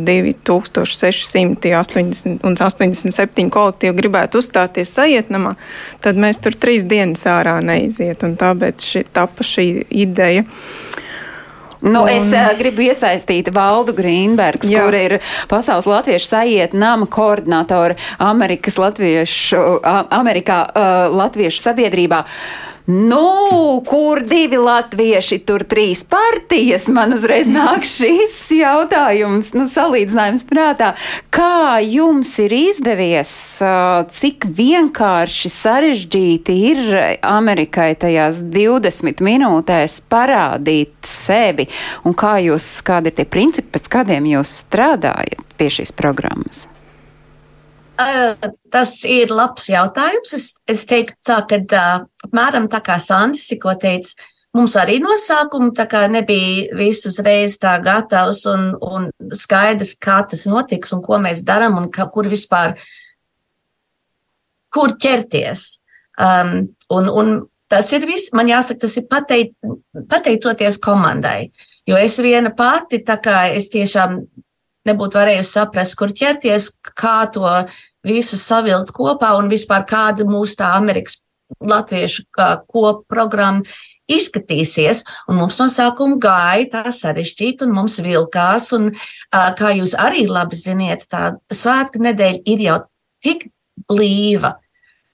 2680 0.07 2.45
un 2.45 2.53
87 2.57 3.49
kolektīvi 3.53 3.95
gribētu 4.01 4.37
uzstāties 4.41 4.95
sajietnamā, 4.97 5.51
tad 6.03 6.13
mēs 6.19 6.37
tur 6.43 6.53
trīs 6.57 6.83
dienas 6.89 7.23
ārā 7.29 7.55
neiziet. 7.65 8.23
Un 8.25 8.31
tāpēc 8.39 8.77
šī, 8.85 9.01
tapa 9.13 9.41
šī 9.45 9.67
ideja. 9.89 10.43
Nu, 11.79 12.03
un... 12.03 12.09
Es 12.11 12.27
uh, 12.27 12.51
gribu 12.59 12.83
iesaistīt 12.89 13.51
Valdu 13.55 13.95
Grīnbergs, 13.95 14.67
Jā. 14.67 14.83
kur 14.83 14.97
ir 14.99 15.17
Pasaules 15.51 15.87
Latviešu 15.87 16.27
sajiet 16.27 16.75
nama 16.75 17.07
koordinātori 17.07 17.95
Amerikas 18.19 18.79
Latviešu, 18.79 19.61
uh, 19.79 20.01
Amerikā 20.19 20.63
uh, 20.67 21.15
Latviešu 21.15 21.63
sabiedrībā. 21.63 22.25
Nu, 22.85 23.83
kur 23.87 24.21
divi 24.25 24.57
latvieši, 24.57 25.39
tur 25.45 25.63
trīs 25.69 26.01
partijas? 26.09 26.87
Man 26.89 27.13
uzreiz 27.13 27.49
nāk 27.51 27.85
šis 27.87 28.33
jautājums, 28.55 29.51
nu, 29.57 29.67
salīdzinājums 29.69 30.45
prātā. 30.49 30.93
Kā 31.33 31.81
jums 31.83 32.31
ir 32.41 32.55
izdevies, 32.55 33.33
cik 34.21 34.49
vienkārši 34.57 35.53
sarežģīti 35.53 36.57
ir 36.71 36.81
Amerikai 37.25 37.91
tajās 37.99 38.41
20 38.41 39.21
minūtēs 39.25 39.99
parādīt 40.09 40.95
sevi, 41.05 41.69
un 42.07 42.17
kā 42.17 42.37
jūs, 42.47 42.79
kādi 42.87 43.11
ir 43.13 43.19
tie 43.19 43.29
principi, 43.29 43.75
pēc 43.77 43.93
kādiem 43.99 44.31
jūs 44.33 44.59
strādājat 44.63 45.45
pie 45.59 45.71
šīs 45.79 45.93
programmas? 45.93 46.67
Tas 48.71 48.93
ir 49.03 49.31
labs 49.33 49.67
jautājums. 49.67 50.33
Es, 50.35 50.45
es 50.71 50.85
teiktu, 50.87 51.17
tā, 51.27 51.41
ka 51.43 51.85
apmēram 52.27 52.69
tā 52.71 52.79
kā 52.85 52.95
Sandis 53.01 53.47
tikko 53.49 53.73
teica, 53.81 54.13
mums 54.55 54.75
arī 54.79 54.99
no 55.03 55.17
sākuma 55.19 56.07
nebija 56.07 56.75
viss 56.77 57.05
uzreiz 57.09 57.57
tā 57.59 57.75
gatavs 57.83 58.45
un, 58.47 58.71
un 58.79 59.09
skaidrs, 59.35 59.95
kā 59.99 60.21
tas 60.29 60.45
notiks 60.47 60.93
un 60.95 61.03
ko 61.03 61.19
mēs 61.19 61.43
darām 61.43 61.77
un 61.77 61.89
ka, 61.91 62.07
kur 62.07 62.27
vispār, 62.31 62.77
kur 64.71 64.95
ķerties. 64.95 65.79
Um, 66.19 66.69
un, 66.89 67.09
un 67.09 67.35
tas 67.69 67.91
ir 67.91 68.07
viss, 68.07 68.31
man 68.33 68.47
jāsaka, 68.47 68.85
tas 68.85 68.97
ir 68.97 69.07
pateic, 69.11 69.53
pateicoties 70.09 70.79
komandai. 70.79 71.51
Jo 71.87 71.97
es 71.99 72.15
viena 72.21 72.51
pati, 72.55 73.03
tā 73.03 73.17
kā 73.19 73.49
es 73.55 73.69
tiešām 73.73 74.21
nebūtu 74.87 75.19
varējusi 75.19 75.51
saprast, 75.51 75.95
kur 75.99 76.13
ķerties, 76.15 76.71
kā 76.97 77.21
to 77.33 77.47
visu 78.09 78.39
savilkt 78.39 78.91
kopā 78.95 79.35
un 79.39 79.51
vispār 79.51 79.85
kāda 79.89 80.27
mūsu 80.27 80.59
tā 80.59 80.73
Amerikas 80.77 81.21
latviešu 81.59 82.25
kopprogramma 82.69 83.65
izskatīsies. 84.09 85.03
Un 85.29 85.39
mums 85.41 85.59
no 85.61 85.67
sākuma 85.71 86.17
gāja 86.21 86.69
tā 86.73 86.93
sarežģīta, 86.93 87.67
un 87.67 87.75
mums 87.77 87.99
vilkās. 88.03 88.71
Un, 88.77 88.91
kā 89.31 89.73
jūs 89.77 89.95
arī 89.97 90.25
labi 90.29 90.57
ziniet, 90.59 91.05
tā 91.11 91.35
svētku 91.53 92.01
nedēļa 92.05 92.41
ir 92.49 92.65
jau 92.65 92.79
tik 93.23 93.47
blīva. 93.89 94.57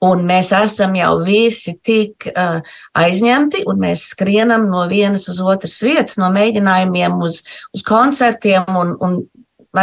Un 0.04 0.26
mēs 0.28 0.50
esam 0.52 0.92
jau 0.98 1.14
visi 1.24 1.72
tik 1.80 2.26
uh, 2.28 2.58
aizņemti, 3.00 3.62
un 3.64 3.78
mēs 3.80 4.02
skrienam 4.12 4.66
no 4.68 4.82
vienas 4.90 5.24
uz 5.32 5.38
otras 5.40 5.78
vietas, 5.80 6.18
no 6.20 6.28
mēģinājumiem 6.34 7.16
uz, 7.24 7.40
uz 7.72 7.84
koncertiem 7.86 8.68
un, 8.76 8.92
un 9.00 9.16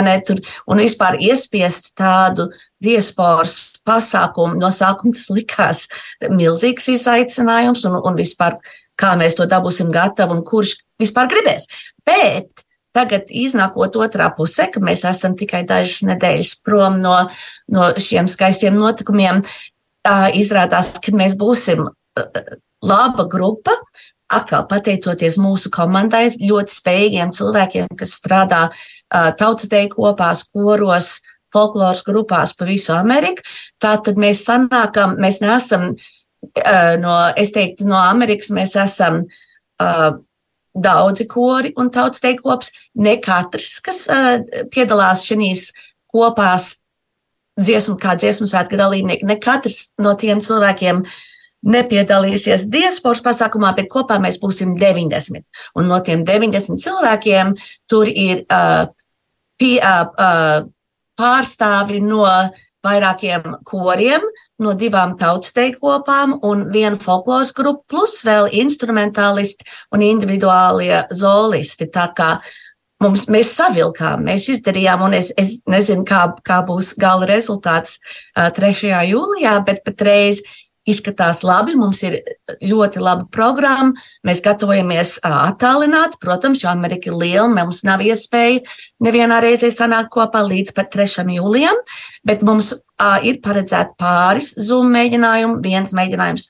ne, 0.01 0.17
tur, 0.25 0.41
un 0.65 0.81
vispār 0.81 1.19
iespiest 1.21 1.93
tādu 1.99 2.49
diasporas 2.83 3.59
pasākumu. 3.85 4.57
No 4.59 4.71
sākuma 4.73 5.13
tas 5.13 5.29
likās 5.33 5.85
milzīgs 6.31 6.89
izaicinājums, 6.95 7.85
un, 7.89 7.99
un 8.01 8.17
vispār 8.17 8.57
kā 8.99 9.13
mēs 9.19 9.37
to 9.37 9.47
dabūsim 9.49 9.91
gatavu 9.93 10.37
un 10.37 10.43
kurš 10.47 10.77
vispār 11.01 11.29
gribēs. 11.31 11.67
Bet 12.05 12.65
tagad, 12.93 13.29
iznākot 13.33 13.97
otrā 13.97 14.29
pusē, 14.37 14.69
ka 14.71 14.81
mēs 14.83 15.03
esam 15.09 15.35
tikai 15.37 15.63
dažas 15.69 16.03
nedēļas 16.07 16.55
prom 16.65 16.99
no, 17.01 17.15
no 17.73 17.89
šiem 17.97 18.29
skaistiem 18.29 18.77
notikumiem, 18.77 19.41
izrādās, 20.37 20.93
ka 21.01 21.13
mēs 21.15 21.33
būsim 21.39 21.87
laba 22.83 23.25
grupa, 23.31 23.75
atkal 24.37 24.65
pateicoties 24.69 25.37
mūsu 25.41 25.71
komandai, 25.73 26.27
ļoti 26.39 26.75
spējīgiem 26.75 27.31
cilvēkiem, 27.35 27.93
kas 27.99 28.17
strādā 28.19 28.65
tautas 29.39 29.69
deju 29.71 29.91
kopās, 29.95 30.43
koros, 30.49 31.15
folkloras 31.53 32.03
grupās 32.05 32.55
pa 32.57 32.67
visu 32.67 32.93
Ameriku. 32.95 33.45
Tātad 33.81 34.19
mēs 34.19 34.43
sanākam, 34.47 35.17
mēs 35.21 35.39
neesam 35.43 35.91
no, 37.01 37.17
es 37.39 37.53
teiktu, 37.55 37.87
no 37.89 37.99
Amerikas 38.01 38.49
mēs 38.53 38.75
esam 38.79 39.23
uh, 39.23 40.07
daudzi 40.73 41.27
kori 41.29 41.73
un 41.77 41.91
tautas 41.93 42.23
deju 42.23 42.41
kops. 42.41 42.73
Ne 42.95 43.19
katrs, 43.23 43.77
kas 43.85 44.05
uh, 44.09 44.39
piedalās 44.73 45.27
šīs 45.27 45.69
kopās 46.13 46.73
dziesmu, 47.61 47.99
kā 48.01 48.17
dziesmu 48.17 48.49
svētku 48.49 48.79
dalībnieki, 48.79 49.29
ne 49.29 49.37
katrs 49.41 49.91
no 50.01 50.15
tiem 50.17 50.41
cilvēkiem 50.41 51.03
uh, 51.05 51.21
nepiedalīsies 51.63 52.67
diasporas 52.71 53.23
pasākumā, 53.23 53.73
bet 53.77 53.89
kopā 53.91 54.19
mēs 54.21 54.39
būsim 54.41 54.75
90. 54.79 55.43
Un 55.79 55.89
no 55.89 55.99
tiem 56.03 56.25
90 56.27 56.81
cilvēkiem 56.83 57.55
tur 57.89 58.09
ir 58.09 58.43
uh, 58.51 58.85
pie, 59.59 59.77
uh, 59.79 60.03
uh, 60.11 60.67
pārstāvi 61.19 62.01
no 62.03 62.25
vairākiem 62.83 63.61
koriem, 63.63 64.25
no 64.59 64.73
divām 64.75 65.15
tautsteikopām 65.19 66.37
un 66.43 66.67
vienu 66.73 66.99
folkloras 66.99 67.53
grupu, 67.55 67.85
plus 67.95 68.19
vēl 68.27 68.49
instrumentālisti 68.59 69.67
un 69.95 70.03
individuālie 70.03 71.05
zolisti. 71.15 71.87
Tā 71.87 72.09
kā 72.17 72.33
mums, 73.03 73.27
mēs 73.31 73.53
savilkām, 73.55 74.25
mēs 74.27 74.49
izdarījām, 74.51 75.05
un 75.07 75.15
es, 75.15 75.31
es 75.39 75.57
nezinu, 75.69 76.03
kā, 76.07 76.25
kā 76.43 76.59
būs 76.67 76.93
gala 76.99 77.27
rezultāts 77.29 77.97
uh, 77.99 78.49
3. 78.55 78.91
jūlijā, 79.13 79.55
bet 79.67 79.83
patreiz 79.87 80.43
izskatās 80.89 81.43
labi, 81.47 81.75
mums 81.79 82.01
ir 82.03 82.19
ļoti 82.63 83.01
laba 83.03 83.27
programma. 83.31 83.93
Mēs 84.27 84.43
gatavojamies 84.43 85.15
attālināt, 85.27 86.17
protams, 86.23 86.63
jo 86.63 86.71
Amerika 86.71 87.11
ir 87.11 87.17
liela, 87.19 87.47
mums 87.53 87.83
nav 87.87 88.03
iespēja 88.03 88.63
nevienā 89.03 89.39
reizē 89.43 89.71
sanākt 89.73 90.11
kopā 90.13 90.43
līdz 90.47 90.75
pat 90.75 90.91
3. 90.95 91.25
jūlijam, 91.37 91.79
bet 92.27 92.43
mums 92.47 92.73
ir 93.23 93.39
paredzēta 93.43 93.95
pāris 93.99 94.53
Zoom 94.59 94.91
mēģinājumu. 94.95 95.61
Viens 95.63 95.95
mēģinājums 95.95 96.49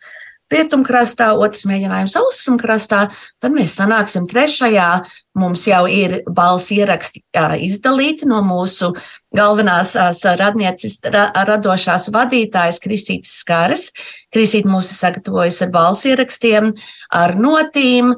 rietumkrastā, 0.53 1.31
otrs 1.35 1.65
mēģinājums 1.69 2.15
austrumkrastā, 2.19 3.07
tad 3.43 3.55
mēs 3.55 3.75
sanāksim 3.79 4.27
trešajā. 4.29 4.89
Mums 5.33 5.63
jau 5.65 5.81
ir 5.89 6.19
balss 6.29 6.69
ieraksti 6.75 7.23
izdalīti 7.65 8.27
no 8.29 8.43
mūsu 8.45 8.91
galvenās 9.33 9.95
radnieces, 10.37 10.99
ra, 11.09 11.31
radošās 11.49 12.11
vadītājas 12.13 12.77
Kristītas 12.83 13.33
Skaras. 13.41 13.87
Kristīta 14.33 14.69
mūs 14.69 14.91
ir 14.93 14.99
sagatavojusi 14.99 15.65
ar 15.65 15.73
balss 15.73 16.05
ierakstiem, 16.09 16.71
ar 17.09 17.33
notīm, 17.39 18.13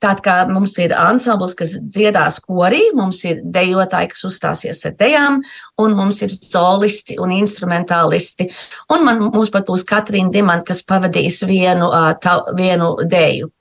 Tātad, 0.00 0.20
kā 0.24 0.34
mums 0.48 0.78
ir 0.80 0.94
ansamblis, 0.96 1.52
kas 1.58 1.74
dziedās 1.76 2.38
korī, 2.40 2.80
mums 2.96 3.20
ir 3.28 3.42
dejotāji, 3.44 4.08
kas 4.14 4.24
uzstāsies 4.30 4.80
ar 4.88 4.94
dejām, 4.96 5.40
un 5.82 5.96
mums 5.98 6.22
ir 6.24 6.32
solisti 6.32 7.18
un 7.20 7.34
instrumentālisti. 7.36 8.48
Un 8.96 9.04
man, 9.04 9.20
mums 9.28 9.52
pat 9.52 9.68
būs 9.68 9.84
Katrīna 9.88 10.32
Dimanta, 10.32 10.70
kas 10.72 10.80
pavadīs 10.88 11.42
vienu, 11.44 11.92
tā, 12.24 12.38
vienu 12.56 12.94
deju 13.04 13.52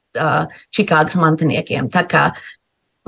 Čikāgas 0.74 1.20
mantiniekiem. 1.22 1.92
Tā 1.94 2.02
kā 2.10 2.24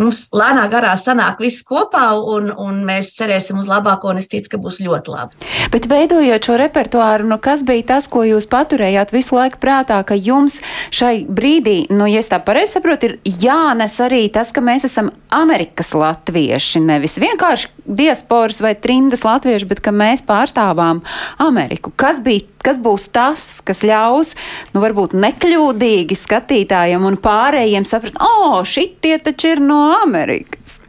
mums 0.02 0.26
lēnā 0.36 0.66
garā 0.72 0.94
sanāk 1.00 1.42
viss 1.44 1.64
kopā, 1.68 2.12
un, 2.18 2.52
un 2.52 2.82
mēs 2.88 3.14
cerēsim 3.18 3.60
uz 3.62 3.70
labāko, 3.72 4.12
un 4.12 4.22
es 4.22 4.30
ticu, 4.32 4.54
ka 4.54 4.62
būs 4.62 4.82
ļoti 4.84 5.14
labi. 5.14 5.50
Bet 5.74 5.88
veidojot 5.92 6.50
šo 6.50 6.58
repertuāru, 6.62 7.28
nu 7.30 7.38
kas 7.42 7.66
bija 7.68 7.92
tas, 7.96 8.10
ko 8.12 8.26
jūs 8.28 8.50
paturējāt 8.52 9.14
visu 9.16 9.38
laiku 9.38 9.62
prātā, 9.62 10.02
ka 10.08 10.18
jums 10.18 10.60
šai 10.94 11.26
brīdī, 11.30 11.86
nu, 11.94 12.08
ja 12.10 12.22
es 12.24 12.32
tā 12.32 12.42
pareizi 12.44 12.78
saprotu, 12.78 13.12
ir 13.12 13.36
jānes 13.46 13.98
arī 14.04 14.26
tas, 14.34 14.54
ka 14.54 14.64
mēs 14.66 14.88
esam 14.90 15.12
Amerikas 15.32 15.94
latvieši, 15.96 16.82
nevis 16.84 17.20
vienkārši 17.22 17.72
diasporas 17.86 18.62
vai 18.64 18.76
trimdas 18.80 19.26
latvieši, 19.28 19.70
bet 19.70 19.84
ka 19.84 19.94
mēs 19.96 20.26
pārstāvām 20.28 21.04
Ameriku. 21.42 21.94
Kas 21.96 22.22
bija 22.24 22.48
kas 22.66 22.80
būs 22.82 23.08
tas, 23.14 23.46
kas 23.66 23.84
ļaus, 23.88 24.36
nu, 24.74 24.84
varbūt 24.84 25.16
nekļūdīgi 25.18 26.18
skatītājiem 26.18 27.08
un 27.08 27.20
pārējiem 27.22 27.88
saprast, 27.90 28.20
o, 28.22 28.32
oh, 28.52 28.62
šitie 28.68 29.18
taču 29.24 29.56
ir 29.56 29.64
no 29.64 29.82
Amerikas. 30.02 30.82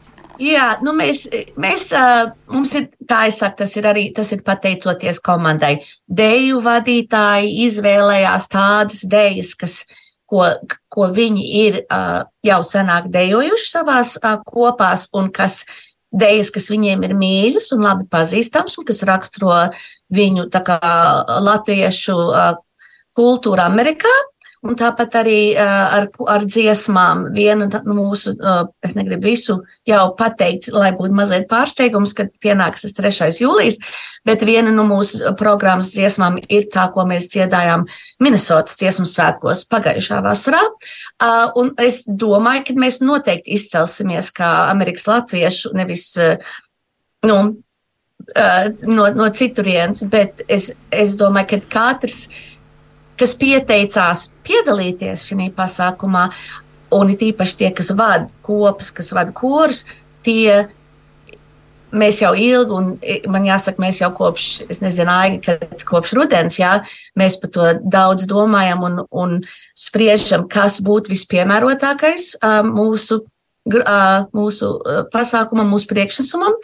Jā, 0.43 0.79
nu 0.83 0.95
mēs, 0.97 1.27
mēs, 1.61 1.91
mums 2.51 2.73
ir, 2.79 2.89
kā 3.09 3.27
es 3.31 3.39
saku, 3.43 3.61
tas 3.63 3.75
ir 3.79 3.87
arī 3.87 4.07
tas 4.17 4.33
ir 4.35 4.43
pateicoties 4.47 5.21
komandai. 5.23 5.77
Deju 6.09 6.63
vadītāji 6.65 7.53
izvēlējās 7.69 8.49
tādas 8.51 9.05
dejas, 9.07 9.53
kas, 9.59 9.77
ko, 10.27 10.49
ko 10.91 11.09
viņi 11.15 11.47
ir 11.63 11.79
jau 12.49 12.61
senāk 12.67 13.11
dejojuši 13.13 13.71
savās 13.71 14.17
kopās 14.49 15.07
un 15.15 15.31
kas 15.35 15.63
dejas, 16.13 16.51
kas 16.53 16.69
viņiem 16.73 17.07
ir 17.07 17.15
mīļas 17.17 17.71
un 17.77 17.87
labi 17.87 18.09
pazīstams, 18.13 18.79
un 18.81 18.89
kas 18.89 19.03
raksturo 19.09 19.57
viņu 20.13 20.49
kā, 20.53 20.83
latviešu 21.49 22.19
kultūru 23.17 23.65
Amerikā. 23.65 24.13
Un 24.63 24.77
tāpat 24.79 25.17
arī 25.19 25.57
ar, 25.59 26.05
ar 26.31 26.45
dziesmām. 26.47 27.25
Viena 27.35 27.67
no 27.83 27.97
mūsu, 27.97 28.37
es 28.87 28.93
negribu 28.95 29.27
visu 29.27 29.57
jau 29.91 30.03
pateikt, 30.15 30.69
lai 30.71 30.93
būtu 30.95 31.17
mazliet 31.19 31.49
pārsteigums, 31.51 32.13
kad 32.15 32.31
pienāks 32.39 32.87
tas 32.87 32.95
3. 32.95 33.27
jūlijas, 33.43 33.81
bet 34.23 34.45
viena 34.47 34.71
no 34.71 34.85
mūsu 34.87 35.33
programmas 35.41 35.91
dziesmām 35.97 36.39
ir 36.47 36.69
tā, 36.71 36.87
ko 36.95 37.03
mēs 37.11 37.27
dziedājām 37.33 37.89
Minnesotas 38.23 38.79
dziesmu 38.79 39.09
svētkos 39.11 39.65
pagājušā 39.67 40.23
vasarā. 40.23 40.63
Un 41.59 41.75
es 41.83 42.05
domāju, 42.07 42.69
ka 42.71 42.79
mēs 42.87 43.03
noteikti 43.03 43.59
izcelsimies 43.59 44.31
kā 44.31 44.53
Amerikas 44.71 45.11
latviešu, 45.11 45.75
nevis 45.75 46.07
nu, 47.27 47.43
no, 48.89 49.09
no 49.17 49.29
citurienes, 49.35 50.05
bet 50.11 50.45
es, 50.49 50.71
es 50.91 51.17
domāju, 51.21 51.55
ka 51.55 51.77
katrs 51.79 52.27
kas 53.23 53.35
pieteicās 53.39 54.29
piedalīties 54.47 55.29
šajā 55.31 55.51
pasākumā, 55.57 56.29
un 56.93 57.11
it 57.13 57.25
īpaši 57.25 57.59
tie, 57.61 57.73
kas 57.75 57.93
vada 57.97 58.29
kopas, 58.45 58.91
kas 58.95 59.13
vada 59.17 59.35
korus, 59.37 59.85
tie 60.27 60.67
mēs 61.93 62.23
jau 62.23 62.33
ilgi, 62.37 62.73
un 62.73 63.33
man 63.33 63.47
jāsaka, 63.47 63.81
mēs 63.83 64.01
jau 64.01 64.09
kopš, 64.17 64.47
es 64.73 64.81
nezinu, 64.85 65.13
aiga, 65.13 65.59
kad 65.61 65.85
kopš 65.89 66.15
rudens, 66.17 66.57
jā, 66.61 66.79
mēs 67.21 67.37
par 67.41 67.53
to 67.53 67.69
daudz 67.85 68.25
domājam 68.29 68.85
un, 68.89 69.03
un 69.13 69.37
spriežam, 69.77 70.49
kas 70.49 70.81
būtu 70.85 71.13
vispiemērotākais 71.13 72.33
mūsu, 72.69 73.21
mūsu 74.33 74.73
pasākumam, 75.13 75.69
mūsu 75.75 75.91
priekšnesumam. 75.93 76.57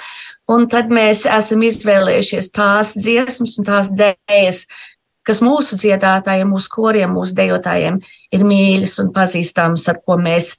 Un 0.49 0.65
tad 0.73 0.93
mēs 0.93 1.27
esam 1.29 1.65
izvēlējušies 1.67 2.53
tās 2.57 2.95
dziesmas 2.97 3.59
un 3.61 3.67
tās 3.69 3.91
dēļas, 3.93 4.63
kas 5.29 5.43
mūsu 5.45 5.77
dziedātājiem, 5.77 6.49
mūsu 6.49 6.73
koriem, 6.73 7.13
mūsu 7.13 7.37
dejotājiem 7.37 8.01
ir 8.33 8.45
mīļas 8.49 8.97
un 9.03 9.13
pazīstamas, 9.13 9.85
ar 9.93 10.01
ko 10.01 10.17
mēs 10.21 10.55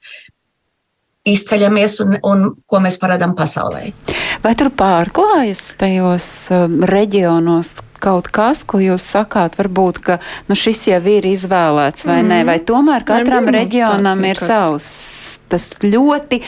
izceļamies 1.29 1.99
un, 2.05 2.17
un 2.23 2.45
ko 2.69 2.81
mēs 2.83 2.99
parādām 3.01 3.33
pasaulē. 3.37 3.89
Vai 4.43 4.53
tur 4.55 4.69
pārklājas 4.71 5.73
tajos 5.79 6.29
um, 6.55 6.79
reģionos 6.87 7.73
kaut 7.99 8.29
kas, 8.31 8.61
ko 8.63 8.79
jūs 8.79 9.03
sakāt, 9.11 9.57
varbūt, 9.59 9.99
ka 10.05 10.19
nu, 10.47 10.55
šis 10.55 10.85
jau 10.93 11.01
ir 11.11 11.27
izvēlēts 11.27 12.07
vai 12.07 12.21
mm. 12.21 12.29
nē, 12.31 12.39
vai 12.47 12.57
tomēr 12.63 13.03
katram 13.07 13.49
reģionam 13.51 14.23
ir 14.29 14.39
savs 14.39 14.87
tas 15.51 15.73
ļoti 15.83 16.39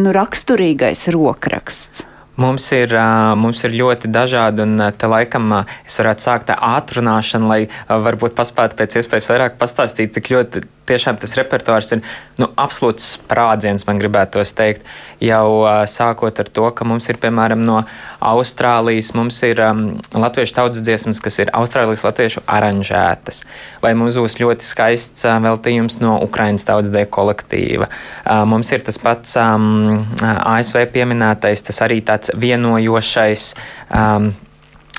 nu, 0.00 0.10
raksturīgais 0.16 1.06
rokraksts? 1.14 2.08
Mums 2.36 2.68
ir, 2.76 2.92
mums 3.40 3.62
ir 3.64 3.76
ļoti 3.80 4.10
dažādi, 4.12 4.64
un 4.66 4.90
te 4.98 5.08
laikam 5.08 5.54
es 5.62 5.96
varētu 5.96 6.26
sākt 6.26 6.52
ar 6.52 6.60
ātrunāšanu, 6.76 7.48
lai 7.48 7.60
varbūt 7.88 8.36
paspētu 8.36 8.76
pēc 8.76 8.98
iespējas 9.00 9.30
vairāk 9.32 9.60
pastāstīt, 9.60 10.12
cik 10.18 10.34
ļoti 10.34 10.66
tiešām 10.86 11.18
tas 11.20 11.34
repertuārs 11.38 11.90
ir 11.94 12.02
nu, 12.40 12.48
absolūts 12.60 13.16
sprādziens, 13.16 13.86
man 13.88 14.00
gribētos 14.00 14.52
teikt. 14.56 14.86
Jau 15.22 15.64
sākot 15.88 16.36
ar 16.42 16.50
to, 16.52 16.66
ka 16.76 16.86
mums 16.88 17.08
ir 17.08 17.18
piemēram 17.20 17.62
no 17.64 17.80
Austrālijas, 18.20 19.12
mums 19.16 19.38
ir 19.46 19.60
um, 19.64 19.86
latviešu 20.12 20.56
tautas 20.58 20.84
dziesmas, 20.84 21.22
kas 21.24 21.40
ir 21.42 21.52
Austrālijas 21.56 22.04
latviešu 22.04 22.44
aranžētas, 22.52 23.42
vai 23.82 23.94
mums 23.98 24.18
būs 24.18 24.38
ļoti 24.42 24.66
skaists 24.66 25.26
uh, 25.26 25.38
veltījums 25.44 25.98
no 26.02 26.18
Ukraiņas 26.26 26.68
tautas 26.68 26.92
deju 26.92 27.10
kolektīva. 27.16 27.88
Uh, 27.88 28.44
mums 28.48 28.70
ir 28.76 28.84
tas 28.86 29.00
pats 29.00 29.36
um, 29.40 30.04
ASV 30.20 30.84
pieminētais, 30.92 31.64
tas 31.66 31.80
arī 31.86 32.02
tāds 32.04 32.25
vienojošais. 32.34 33.54
Um, 33.90 34.32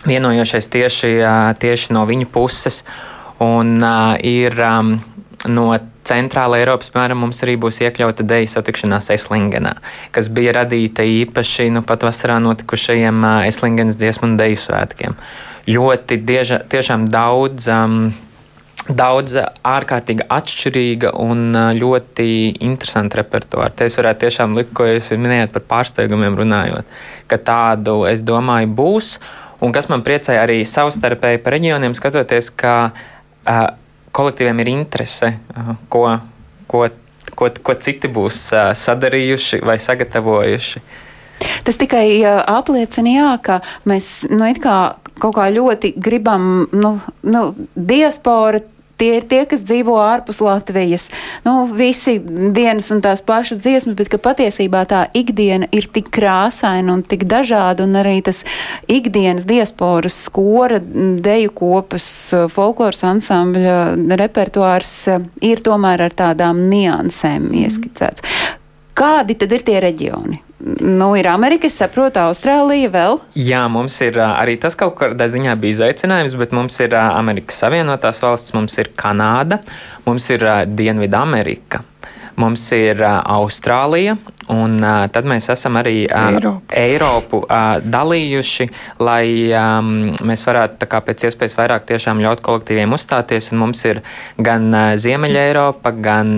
Vienojošais 0.07 0.67
tieši, 0.71 1.09
tieši 1.59 1.91
no 1.91 2.03
viņu 2.07 2.27
puses, 2.31 2.83
un 3.43 3.73
uh, 3.81 4.13
ir 4.23 4.53
um, 4.61 4.91
no 5.49 5.65
Centrāla 6.07 6.61
Eiropas, 6.61 6.91
piemēram, 6.93 7.19
mums 7.25 7.41
arī 7.43 7.57
būs 7.59 7.81
iekļauta 7.83 8.23
deju 8.27 8.47
satikšanās 8.51 9.09
Eslingenā, 9.17 9.73
kas 10.15 10.29
bija 10.31 10.53
radīta 10.61 11.03
īpaši 11.03 11.67
nu, 11.75 11.81
pat 11.83 12.05
vasarā 12.07 12.37
notikušajiem 12.45 13.25
Eslingenas 13.49 13.97
dziesmu 13.99 14.29
un 14.29 14.37
deju 14.39 14.61
svētkiem. 14.61 15.17
Ļoti 15.67 16.21
dieža, 16.23 16.61
tiešām 16.71 17.09
daudz. 17.11 17.67
Um, 17.67 18.13
Daudz 18.87 19.33
ārkārtīgi 19.67 20.29
atšķirīga 20.31 21.11
un 21.19 21.51
ļoti 21.75 22.27
interesanta 22.63 23.19
repertuāra. 23.19 23.73
Te 23.75 23.87
es 23.89 23.97
varētu 23.99 24.23
tiešām 24.23 24.55
likt, 24.55 24.71
ko 24.77 24.87
jūs 24.87 25.11
minējāt 25.19 25.51
par 25.57 25.65
pārsteigumiem 25.73 26.37
runājot, 26.39 26.87
ka 27.27 27.39
tādu, 27.49 28.05
es 28.07 28.23
domāju, 28.23 28.71
būs. 28.77 29.17
Un 29.59 29.73
kas 29.75 29.89
man 29.91 30.05
priecēja 30.07 30.45
arī 30.45 30.61
savstarpēji 30.69 31.41
par 31.43 31.57
reģioniem, 31.57 31.97
skatoties, 31.97 32.47
ka 32.55 32.75
uh, 32.93 33.65
kolektīviem 34.15 34.63
ir 34.63 34.71
interese, 34.71 35.33
ko, 35.91 36.05
ko, 36.71 36.85
ko, 37.35 37.49
ko 37.51 37.75
citi 37.81 38.07
būs 38.07 38.39
sadarījuši 38.85 39.61
vai 39.67 39.77
sagatavojuši. 39.81 40.83
Tas 41.67 41.77
tikai 41.77 42.23
apliecina, 42.25 43.11
jā, 43.11 43.33
ka 43.43 43.59
mēs 43.89 44.29
nu, 44.31 44.47
kā 44.63 44.77
kaut 45.19 45.35
kā 45.35 45.51
ļoti 45.53 45.93
gribam, 46.01 46.65
nu, 46.71 46.95
nu 47.27 47.43
diaspora 47.75 48.63
tie 48.97 49.17
ir 49.19 49.27
tie, 49.29 49.43
kas 49.49 49.63
dzīvo 49.67 49.97
ārpus 50.01 50.41
Latvijas. 50.43 51.07
Nu, 51.45 51.67
visi 51.77 52.17
vienas 52.21 52.89
un 52.93 53.01
tās 53.05 53.21
pašas 53.25 53.61
dziesmas, 53.63 53.97
bet 53.99 54.11
ka 54.13 54.19
patiesībā 54.21 54.83
tā 54.89 55.05
ikdiena 55.17 55.69
ir 55.75 55.89
tik 55.93 56.09
krāsaina 56.13 56.95
un 56.95 57.03
tik 57.05 57.27
dažāda, 57.29 57.85
un 57.87 57.99
arī 58.01 58.19
tas 58.25 58.43
ikdienas 58.91 59.47
diasporas 59.49 60.17
skora, 60.27 60.79
deju 60.81 61.53
kopas, 61.57 62.07
folkloras 62.53 63.03
ansambļa 63.07 63.77
repertuārs 64.19 64.93
ir 65.45 65.63
tomēr 65.65 66.07
ar 66.07 66.17
tādām 66.25 66.65
niansēm 66.71 67.47
mm. 67.49 67.63
ieskicēts. 67.63 68.27
Kādi 68.97 69.37
tad 69.37 69.53
ir 69.53 69.65
tie 69.65 69.79
reģioni? 69.83 70.46
Nu, 70.59 71.11
ir 71.13 71.27
Amerika, 71.29 71.69
saprotu, 71.69 72.17
Austrālija 72.25 72.89
vēl. 72.93 73.19
Jā, 73.37 73.61
mums 73.69 73.99
ir 74.01 74.17
arī 74.25 74.55
tas 74.61 74.77
kaut 74.79 74.95
kādā 74.97 75.27
ziņā 75.29 75.53
bija 75.61 75.75
izaicinājums, 75.75 76.33
bet 76.39 76.55
mums 76.57 76.79
ir 76.81 76.95
Amerikas 76.97 77.59
Savienotās 77.61 78.23
valsts, 78.25 78.55
mums 78.57 78.77
ir 78.81 78.89
Kanāda, 78.97 79.61
mums 80.07 80.25
ir 80.33 80.47
Dienvidamerika. 80.73 81.83
Mums 82.37 82.63
ir 82.75 83.01
Austrālija, 83.03 84.15
un 84.53 84.77
tad 85.13 85.27
mēs 85.27 85.49
esam 85.53 85.77
arī 85.79 86.05
Eiropu. 86.05 86.67
Eiropu 86.77 87.41
dalījuši, 87.83 88.69
lai 89.03 89.25
mēs 90.27 90.45
varētu 90.47 90.89
kā 90.89 91.01
pēc 91.07 91.27
iespējas 91.29 91.57
vairāk 91.59 91.87
tiešām 91.89 92.21
ļaut 92.23 92.43
kolektīviem 92.45 92.93
uzstāties, 92.97 93.51
un 93.53 93.63
mums 93.65 93.83
ir 93.89 94.03
gan 94.37 94.69
Ziemeļa 95.01 95.47
Eiropa, 95.49 95.91
gan 95.91 96.35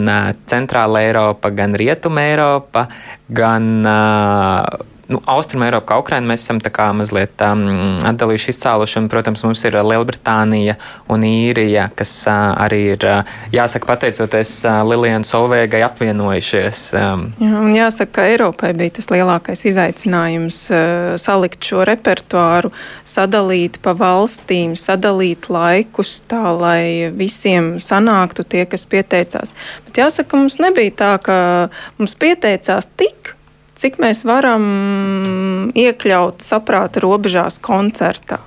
Centrāla 0.49 1.03
Eiropa, 1.07 1.51
gan 1.55 1.75
Rietuma 1.77 2.25
Eiropa, 2.31 2.88
gan 3.27 3.83
nu, 5.10 5.19
Austrum 5.26 5.63
Eiropa, 5.65 5.88
kā 5.89 5.98
Ukraina, 6.04 6.28
mēs 6.30 6.43
esam 6.45 6.60
tā 6.62 6.72
kā 6.74 6.88
mazliet 6.95 7.41
um, 7.45 7.63
atdalījuši, 8.06 8.54
izcēluši, 8.54 8.98
un, 9.02 9.08
protams, 9.12 9.43
mums 9.45 9.63
ir 9.65 9.78
Lielbritānija 9.82 10.76
un 11.10 11.26
Īrija, 11.26 11.88
kas 11.98 12.12
uh, 12.30 12.54
arī 12.62 12.82
ir, 12.93 13.06
uh, 13.10 13.32
jāsaka, 13.54 13.89
pateicoties 13.89 14.54
uh, 14.67 14.82
Lilijai 14.88 15.22
Solvēgai 15.26 15.82
apvienojušies. 15.88 16.84
Um, 16.98 17.26
Jā, 17.41 17.54
un 17.58 17.74
jāsaka, 17.74 18.19
ka 18.19 18.28
Eiropai 18.30 18.72
bija 18.78 18.98
tas 19.00 19.10
lielākais 19.12 19.65
izaicinājums 19.72 20.62
uh, 20.74 21.15
salikt 21.22 21.65
šo 21.65 21.82
repertuāru, 21.89 22.72
sadalīt 23.08 23.82
pa 23.86 23.95
valstīm, 23.98 24.78
sadalīt 24.80 25.50
laikus 25.50 26.19
tā, 26.30 26.43
lai 26.54 27.10
visiem 27.17 27.78
sanāktu 27.84 28.45
tie, 28.45 28.63
kas 28.69 28.86
pieteicās. 28.89 29.58
Bet 29.88 30.04
jāsaka, 30.04 30.38
mums 30.38 30.62
nebija 30.62 30.95
tā, 31.02 31.12
ka 31.26 31.41
mums 31.98 32.15
pieteicās 32.19 32.91
tik 33.00 33.34
cik 33.80 34.00
mēs 34.04 34.26
varam 34.28 35.72
iekļaut 35.78 36.44
saprāta 36.46 37.04
robežās 37.04 37.62
koncertā. 37.63 38.42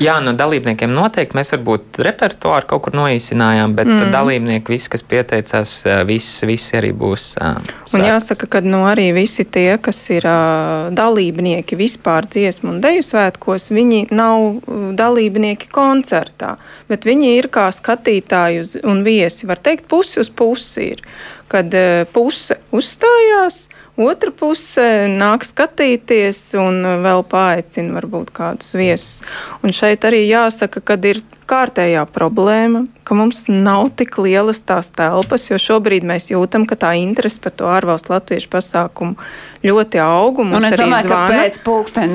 Jā, 0.00 0.14
no 0.24 0.32
dalībniekiem 0.36 0.92
noteikti 0.94 1.36
mēs 1.36 1.52
varbūt 1.54 2.00
repertuāru 2.04 2.68
kaut 2.70 2.82
kur 2.86 2.96
noīsinājām, 2.96 3.74
bet 3.76 3.88
mm. 3.90 4.12
dalībnieki, 4.14 4.72
visi, 4.72 4.88
kas 4.92 5.04
pieteicās, 5.06 5.74
visi, 6.08 6.48
visi 6.48 6.78
arī 6.78 6.92
būs. 6.96 7.26
Uh, 7.36 7.58
un 7.94 8.04
jāsaka, 8.06 8.48
ka 8.50 8.62
nu, 8.64 8.82
arī 8.88 9.10
visi 9.16 9.44
tie, 9.44 9.74
kas 9.82 10.00
ir 10.14 10.26
uh, 10.28 10.88
dalībnieki 10.96 11.78
vispār 11.78 12.28
dziesmu 12.32 12.74
un 12.74 12.80
deju 12.84 13.04
svētkos, 13.06 13.68
viņi 13.76 14.06
nav 14.16 14.62
dalībnieki 14.98 15.70
koncertā, 15.74 16.56
bet 16.90 17.06
viņi 17.08 17.34
ir 17.36 17.50
kā 17.52 17.68
skatītāji 17.74 18.64
uz, 18.64 18.76
un 18.80 19.04
viesi. 19.06 19.48
Var 19.50 19.60
teikt, 19.60 19.86
pusi 19.92 20.22
uz 20.24 20.32
pusi 20.32 20.94
ir, 20.94 21.04
kad 21.52 21.68
uh, 21.76 22.06
puse 22.16 22.58
uzstājās 22.72 23.66
Otra 24.00 24.32
puse 24.32 24.84
nāk 25.12 25.44
skatīties 25.44 26.38
un 26.60 26.80
vēl 27.04 27.24
paaicina 27.28 27.98
varbūt 27.98 28.30
kādus 28.32 28.72
viesus. 28.78 29.20
Un 29.60 29.74
šeit 29.76 30.06
arī 30.08 30.22
jāsaka, 30.24 30.80
ka 30.80 30.96
ir 31.04 31.20
kārtējā 31.50 32.06
problēma, 32.08 32.86
ka 33.10 33.16
mums 33.18 33.48
nav 33.50 33.88
tik 33.98 34.20
lielas 34.22 34.60
tās 34.62 34.92
telpas, 34.94 35.48
jo 35.50 35.58
šobrīd 35.58 36.04
mēs 36.06 36.28
jūtam, 36.30 36.62
ka 36.70 36.78
tā 36.78 36.92
interese 37.00 37.40
par 37.42 37.56
to 37.58 37.66
ārvalstu 37.66 38.12
latviešu 38.14 38.46
pasākumu 38.52 39.18
ļoti 39.66 39.98
aug. 40.00 40.38
Un 40.44 40.54
es 40.62 40.76
domāju, 40.78 41.08
zvana. 41.08 41.26
ka 41.26 41.40
pēc 41.42 41.58
pulksten 41.64 42.12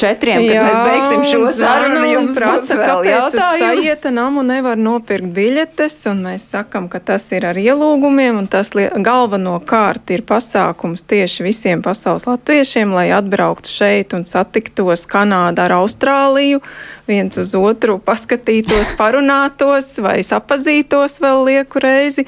četriem, 0.00 0.40
kad 0.46 0.54
Jā, 0.56 0.62
mēs 0.64 0.78
beigsim 0.88 1.26
šo 1.28 1.50
sarunu, 1.54 2.00
jums 2.08 2.38
prasa, 2.38 2.78
kāpēc 2.80 3.36
uz 3.36 3.44
sajieta 3.60 4.12
namu 4.14 4.42
nevar 4.46 4.80
nopirkt 4.80 5.28
biļetes, 5.36 5.98
un 6.10 6.24
mēs 6.30 6.48
sakam, 6.54 6.88
ka 6.88 7.02
tas 7.12 7.28
ir 7.36 7.44
ar 7.50 7.60
ielūgumiem, 7.60 8.40
un 8.40 8.48
tas 8.50 8.72
galvenokārt 8.72 10.14
ir 10.16 10.24
pasākums 10.26 11.04
tieši 11.12 11.44
visiem 11.46 11.84
pasaules 11.84 12.24
latviešiem, 12.26 12.96
lai 12.96 13.10
atbrauktu 13.14 13.70
šeit 13.70 14.16
un 14.16 14.24
satiktos 14.24 15.04
Kanādā 15.12 15.68
ar 15.68 15.76
Austrāliju, 15.82 16.64
viens 17.08 17.36
uz 17.36 17.54
otru 17.58 18.00
paskatītos, 18.02 18.96
parunātos 18.98 19.94
vai 20.02 20.18
sapazītos 20.38 21.18
vēl 21.22 21.44
lieku 21.48 21.82
reizi. 21.82 22.24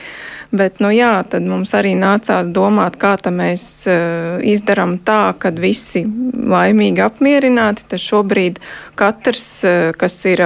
Bet, 0.51 0.81
nu 0.83 0.91
jā, 0.91 1.23
tad 1.31 1.47
mums 1.47 1.73
arī 1.79 1.95
nācās 1.99 2.51
domāt, 2.51 2.99
kā 3.01 3.15
mēs 3.31 3.65
uh, 3.87 4.43
izdarām 4.43 4.99
tā, 4.99 5.33
ka 5.39 5.53
visi 5.55 6.03
laimīgi 6.05 7.05
apmierināti. 7.05 7.87
Tad 7.91 8.03
šobrīd 8.03 8.59
katrs, 8.99 9.49
uh, 9.65 9.91
kas 9.97 10.19
ir 10.27 10.43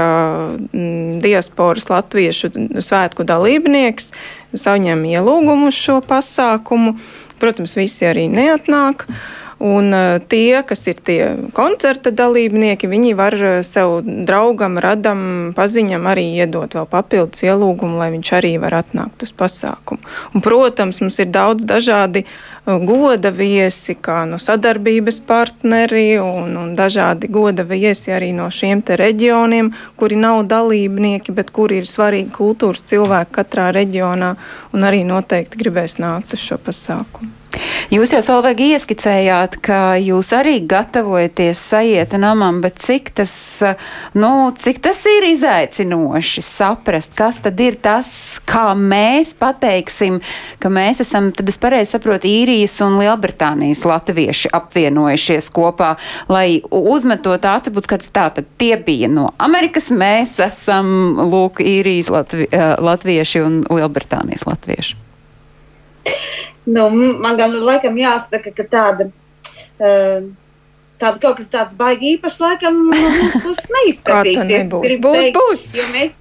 diasporas 1.24 1.88
latviešu 1.88 2.52
svētku 2.84 3.24
dalībnieks, 3.24 4.12
saņem 4.54 5.06
ielūgumu 5.14 5.72
uz 5.72 5.78
šo 5.78 6.00
pasākumu. 6.04 6.98
Protams, 7.40 7.74
visi 7.76 8.06
arī 8.06 8.28
neatnāk. 8.30 9.08
Uh, 9.08 9.43
Un 9.62 9.92
uh, 9.94 10.18
tie, 10.18 10.62
kas 10.66 10.82
ir 10.90 10.98
tie 10.98 11.18
koncerta 11.54 12.10
dalībnieki, 12.10 12.88
viņi 12.90 13.12
var 13.14 13.36
uh, 13.38 13.58
sev 13.62 14.00
draugam, 14.02 14.80
radam, 14.82 15.52
paziņam 15.54 16.08
arī 16.10 16.26
iedot 16.40 16.74
vēl 16.74 16.88
papildus 16.90 17.44
ielūgumu, 17.46 18.00
lai 18.00 18.10
viņš 18.16 18.32
arī 18.40 18.56
var 18.62 18.80
atnākt 18.82 19.22
uz 19.22 19.30
pasākumu. 19.30 20.02
Un, 20.34 20.42
protams, 20.42 20.98
mums 21.04 21.20
ir 21.22 21.30
daudz 21.30 21.66
dažādi 21.70 22.24
uh, 22.26 22.80
goda 22.82 23.30
viesi, 23.30 23.94
kā 23.94 24.24
no 24.26 24.40
sadarbības 24.42 25.20
partneri 25.28 26.18
un, 26.18 26.56
un 26.58 26.74
dažādi 26.74 27.30
goda 27.30 27.62
viesi 27.68 28.10
arī 28.14 28.32
no 28.34 28.50
šiem 28.50 28.82
te 28.82 28.98
reģioniem, 28.98 29.70
kuri 30.00 30.18
nav 30.18 30.42
dalībnieki, 30.50 31.34
bet 31.36 31.54
kuri 31.54 31.82
ir 31.82 31.88
svarīgi 31.88 32.34
kultūras 32.34 32.82
cilvēki 32.90 33.38
katrā 33.38 33.70
reģionā 33.76 34.34
un 34.74 34.90
arī 34.90 35.06
noteikti 35.06 35.62
gribēs 35.62 36.00
nākt 36.02 36.34
uz 36.34 36.42
šo 36.42 36.58
pasākumu. 36.58 37.43
Jūs 37.92 38.14
jau 38.14 38.20
Solvegi 38.24 38.70
ieskicējāt, 38.74 39.58
ka 39.64 39.78
jūs 40.00 40.30
arī 40.34 40.56
gatavojaties 40.68 41.60
sajieta 41.70 42.18
namam, 42.20 42.60
bet 42.64 42.80
cik 42.82 43.12
tas, 43.20 43.34
nu, 44.16 44.30
cik 44.58 44.80
tas 44.84 45.02
ir 45.10 45.26
izaicinoši 45.28 46.44
saprast, 46.44 47.12
kas 47.18 47.38
tad 47.44 47.60
ir 47.62 47.76
tas, 47.82 48.08
kā 48.48 48.72
mēs 48.78 49.34
pateiksim, 49.38 50.20
ka 50.62 50.72
mēs 50.72 51.04
esam, 51.04 51.30
tad 51.36 51.50
es 51.52 51.60
pareizi 51.60 51.94
saprotu, 51.94 52.30
īrijas 52.30 52.76
un 52.84 52.98
Lielbritānijas 53.00 53.84
latvieši 53.86 54.52
apvienojušies 54.56 55.50
kopā, 55.54 55.94
lai 56.32 56.62
uzmetot 56.70 57.46
atsapūts, 57.50 57.90
ka 57.90 58.00
tā 58.04 58.28
tad 58.38 58.48
tie 58.60 58.74
bija 58.80 59.10
no 59.12 59.30
Amerikas, 59.38 59.90
mēs 59.94 60.38
esam, 60.42 60.88
lūk, 61.30 61.62
īrijas 61.62 62.10
latvi, 62.14 62.48
latvieši 62.90 63.44
un 63.44 63.62
Lielbritānijas 63.70 64.48
latvieši. 64.48 64.98
Nu, 66.64 66.88
man 67.20 67.36
gan 67.36 67.54
laikam 67.60 67.96
jāsaka, 68.00 68.52
ka 68.56 68.64
tāda, 68.64 69.08
uh, 69.76 70.26
tāda 71.00 71.20
kaut 71.20 71.38
kas 71.40 71.50
tāds 71.52 71.76
baigi 71.76 72.14
īpašs 72.14 72.40
laikam 72.40 72.78
no 72.88 73.00
mūsu 73.18 73.42
puses 73.44 73.70
neizskatīsies. 73.76 74.70
būs, 74.72 74.98
būs, 75.04 75.18
teikt, 75.18 75.38
būs. 75.38 75.66
Jo 75.76 75.88
mēs, 75.92 76.16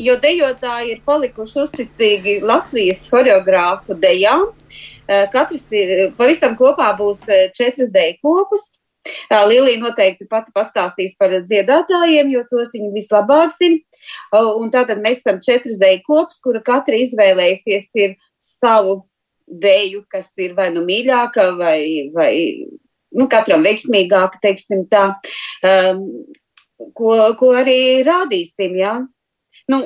jo 0.00 0.16
dejotāji 0.22 0.94
ir 0.94 1.02
palikuši 1.04 1.64
uzticīgi 1.66 2.38
Latvijas 2.40 3.04
horeogrāfu 3.12 3.98
dejām. 4.00 4.48
Uh, 4.48 5.26
katrs 5.34 5.68
pavisam 6.16 6.56
kopā 6.56 6.92
būs 6.96 7.26
četras 7.56 7.92
deju 7.92 8.20
kopas. 8.24 8.70
Lilija 9.50 9.80
noteikti 9.82 10.28
pati 10.30 10.52
pastāstīs 10.54 11.16
par 11.18 11.32
dziedātājiem, 11.42 12.28
jo 12.30 12.44
tos 12.46 12.70
viņa 12.76 12.92
vislabāk 12.94 13.50
zina. 13.50 13.80
Un 14.30 14.70
tātad 14.70 15.02
mēs 15.02 15.24
esam 15.24 15.40
četras 15.42 15.80
deju 15.82 16.04
kopas, 16.06 16.38
kura 16.44 16.62
katra 16.62 17.00
izvēlējusies 17.02 17.88
ir 17.98 18.14
savu 18.38 19.02
deju, 19.60 20.04
kas 20.10 20.30
ir 20.40 20.54
vai 20.58 20.70
nu 20.74 20.84
mīļāka, 20.86 21.48
vai, 21.58 22.10
vai 22.14 22.32
nu, 23.12 23.26
katram 23.30 23.64
veiksmīgāka, 23.66 24.40
teiksim 24.42 24.86
tā, 24.90 25.08
um, 25.66 26.06
ko, 26.96 27.16
ko 27.38 27.52
arī 27.58 28.02
rādīsim. 28.06 28.76
Ja? 28.80 28.94
Nu, 29.70 29.82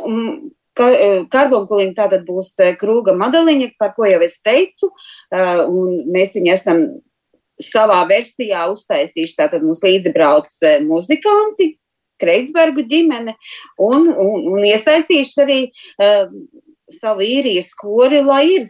ka, 0.77 0.91
karbonkulim 1.33 1.95
tātad 1.97 2.27
būs 2.29 2.55
krūga 2.81 3.17
madaliņa, 3.19 3.73
par 3.81 3.97
ko 3.97 4.09
jau 4.09 4.23
es 4.27 4.39
teicu, 4.45 4.93
uh, 4.93 5.65
un 5.67 6.07
mēs 6.15 6.37
viņu 6.39 6.55
esam 6.55 6.87
savā 7.63 8.03
versijā 8.09 8.67
uztaisījuši. 8.73 9.39
Tātad 9.39 9.65
mums 9.65 9.83
līdzi 9.85 10.13
brauc 10.15 10.53
muzikanti, 10.87 11.75
Kreisbergu 12.21 12.87
ģimene, 12.89 13.35
un, 13.85 14.07
un, 14.09 14.47
un 14.55 14.63
iesaistījuši 14.65 15.41
arī 15.43 15.59
uh, 15.69 16.31
savu 16.93 17.25
īrijas 17.27 17.73
kori, 17.77 18.23
lai 18.25 18.45
ir 18.55 18.69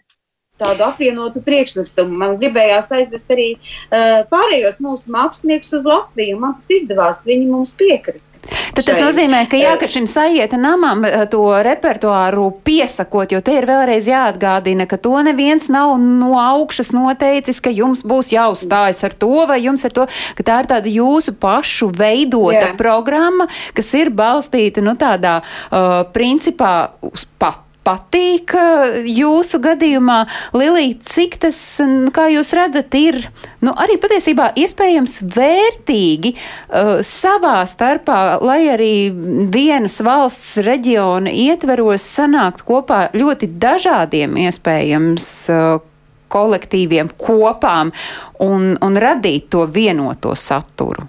tādu 0.60 0.86
apvienotu 0.86 1.42
priekšnesumu. 1.46 2.16
Man 2.22 2.38
gribējās 2.40 2.92
aizvest 2.96 3.32
arī 3.34 3.50
uh, 3.56 4.22
pārējos 4.30 4.80
mūsu 4.84 5.12
māksliniekus 5.14 5.76
uz 5.80 5.88
Latviju. 5.88 6.40
Man 6.42 6.56
tas 6.58 6.70
izdevās, 6.78 7.26
viņi 7.28 7.50
mums 7.50 7.76
piekrita. 7.76 8.24
Tad 8.46 8.84
tas 8.86 8.98
nozīmē, 9.00 9.40
ka 9.50 9.58
jā, 9.58 9.72
ka 9.80 9.88
šim 9.90 10.06
sajieta 10.10 10.58
namam 10.60 11.04
to 11.32 11.42
repertuāru 11.64 12.48
piesakot, 12.66 13.32
jo 13.32 13.40
te 13.44 13.56
ir 13.58 13.66
vēlreiz 13.68 14.08
jāatgādina, 14.10 14.86
ka 14.88 14.98
to 15.02 15.14
neviens 15.26 15.70
nav 15.72 15.96
no 16.02 16.36
augšas 16.40 16.92
noteicis, 16.94 17.60
ka 17.64 17.72
jums 17.74 18.04
būs 18.06 18.32
jāuzstājas 18.34 19.02
ar 19.08 19.16
to 19.18 19.32
vai 19.48 19.58
jums 19.64 19.86
ar 19.88 19.94
to, 19.96 20.06
ka 20.38 20.46
tā 20.46 20.60
ir 20.62 20.70
tāda 20.72 20.92
jūsu 20.92 21.34
pašu 21.40 21.90
veidota 21.96 22.68
jā. 22.68 22.72
programma, 22.78 23.48
kas 23.76 23.92
ir 23.98 24.12
balstīta, 24.14 24.84
nu, 24.84 24.96
tādā 25.00 25.38
uh, 25.42 26.02
principā 26.14 26.74
uz 27.06 27.26
pat 27.40 27.65
patīk 27.86 28.54
jūsu 29.06 29.60
gadījumā. 29.62 30.18
Lilija, 30.56 30.98
cik 31.06 31.38
tas, 31.44 31.58
kā 32.14 32.26
jūs 32.32 32.52
redzat, 32.56 32.94
ir 32.98 33.20
nu, 33.64 33.72
arī 33.72 33.98
patiesībā 34.02 34.50
iespējams 34.58 35.20
vērtīgi 35.36 36.34
uh, 36.34 36.96
savā 37.06 37.60
starpā, 37.70 38.20
lai 38.42 38.60
arī 38.74 38.94
vienas 39.52 40.00
valsts 40.04 40.56
reģiona 40.66 41.30
ietveros 41.30 42.06
sanākt 42.16 42.66
kopā 42.66 43.06
ļoti 43.16 43.50
dažādiem 43.62 44.38
iespējams 44.46 45.28
uh, 45.54 45.76
kolektīviem, 46.32 47.12
kopām 47.20 47.92
un, 48.42 48.72
un 48.82 48.98
radīt 49.00 49.50
to 49.54 49.66
vienoto 49.70 50.34
saturu? 50.34 51.06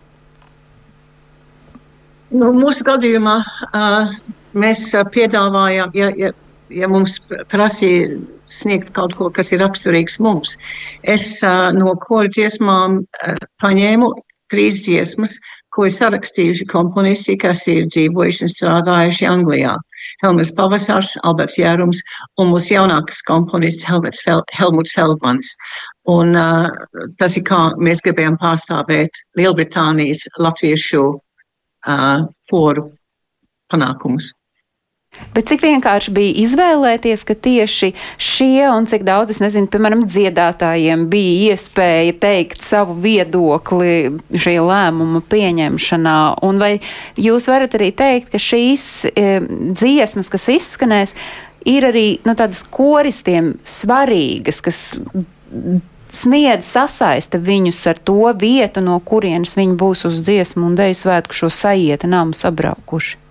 Nu, 2.28 2.51
mūsu 2.51 2.84
gadījumā 2.86 3.38
uh, 3.39 4.11
mēs 4.57 4.89
piedāvājām, 5.13 5.93
ja, 5.95 6.09
ja, 6.19 6.34
ja 6.74 6.88
mums 6.91 7.18
prasīja 7.51 8.18
sniegt 8.47 8.93
kaut 8.95 9.15
ko, 9.18 9.30
kas 9.34 9.51
ir 9.53 9.61
raksturīgs 9.63 10.20
mums, 10.24 10.55
es 11.03 11.30
uh, 11.45 11.70
no 11.76 11.95
kora 12.03 12.32
dziesmām 12.32 13.01
uh, 13.03 13.38
paņēmu 13.63 14.11
trīs 14.51 14.82
dziesmas, 14.86 15.36
ko 15.76 15.86
ir 15.86 15.93
sarakstījuši 15.93 16.65
komponisti, 16.72 17.36
kas 17.38 17.65
ir 17.70 17.86
dzīvojuši 17.91 18.45
un 18.45 18.51
strādājuši 18.53 19.28
Anglijā. 19.30 19.76
Helmuts 20.24 20.53
Pavasārs, 20.57 21.11
Alberts 21.28 21.57
Jērums 21.59 21.99
un 22.41 22.53
mūsu 22.53 22.74
jaunākais 22.74 23.20
komponists 23.28 23.86
Helmuts, 23.86 24.24
Fel, 24.26 24.41
Helmuts 24.57 24.95
Feldmanis. 24.95 25.53
Un 26.09 26.34
uh, 26.39 26.72
tas 27.20 27.38
ir 27.38 27.45
kā 27.47 27.59
mēs 27.78 28.01
gribējām 28.05 28.39
pārstāvēt 28.41 29.22
Lielbritānijas 29.38 30.26
latviešu 30.39 31.03
uh, 31.11 32.26
poru 32.49 32.89
panākumus. 33.72 34.32
Bet 35.38 35.51
cik 35.51 35.61
vienkārši 35.61 36.11
bija 36.15 36.34
izvēlēties, 36.41 37.22
ka 37.28 37.36
tieši 37.38 37.91
šie 38.18 38.63
un 38.72 38.88
cik 38.89 39.03
daudz, 39.05 39.36
es 39.36 39.41
nezinu, 39.43 39.70
piemēram, 39.70 40.05
dziedātājiem 40.09 41.03
bija 41.11 41.53
iespēja 41.53 42.15
teikt 42.18 42.65
savu 42.65 42.95
viedokli 43.03 44.18
šī 44.34 44.55
lēmuma 44.65 45.22
pieņemšanā? 45.30 46.18
Un 46.47 46.63
vai 46.63 46.72
jūs 47.22 47.45
varat 47.51 47.78
arī 47.78 47.91
teikt, 47.93 48.32
ka 48.34 48.41
šīs 48.41 48.88
e, 49.11 49.28
dziesmas, 49.78 50.32
kas 50.34 50.49
izskanēs, 50.55 51.13
ir 51.70 51.86
arī 51.91 52.07
nu, 52.26 52.34
tādas 52.34 52.63
koristiem 52.74 53.53
svarīgas, 53.68 54.63
kas 54.65 54.82
sniedz 56.18 56.65
sasaista 56.65 57.38
viņus 57.38 57.84
ar 57.91 58.01
to 58.01 58.34
vietu, 58.39 58.82
no 58.82 58.97
kurienes 59.05 59.57
viņi 59.59 59.78
būs 59.80 60.05
uz 60.09 60.22
dziesmu 60.26 60.65
un 60.72 60.76
deju 60.80 60.97
svētku 61.03 61.43
šo 61.43 61.53
sajieta 61.53 62.09
namu 62.09 62.38
sabraukuši? 62.38 63.26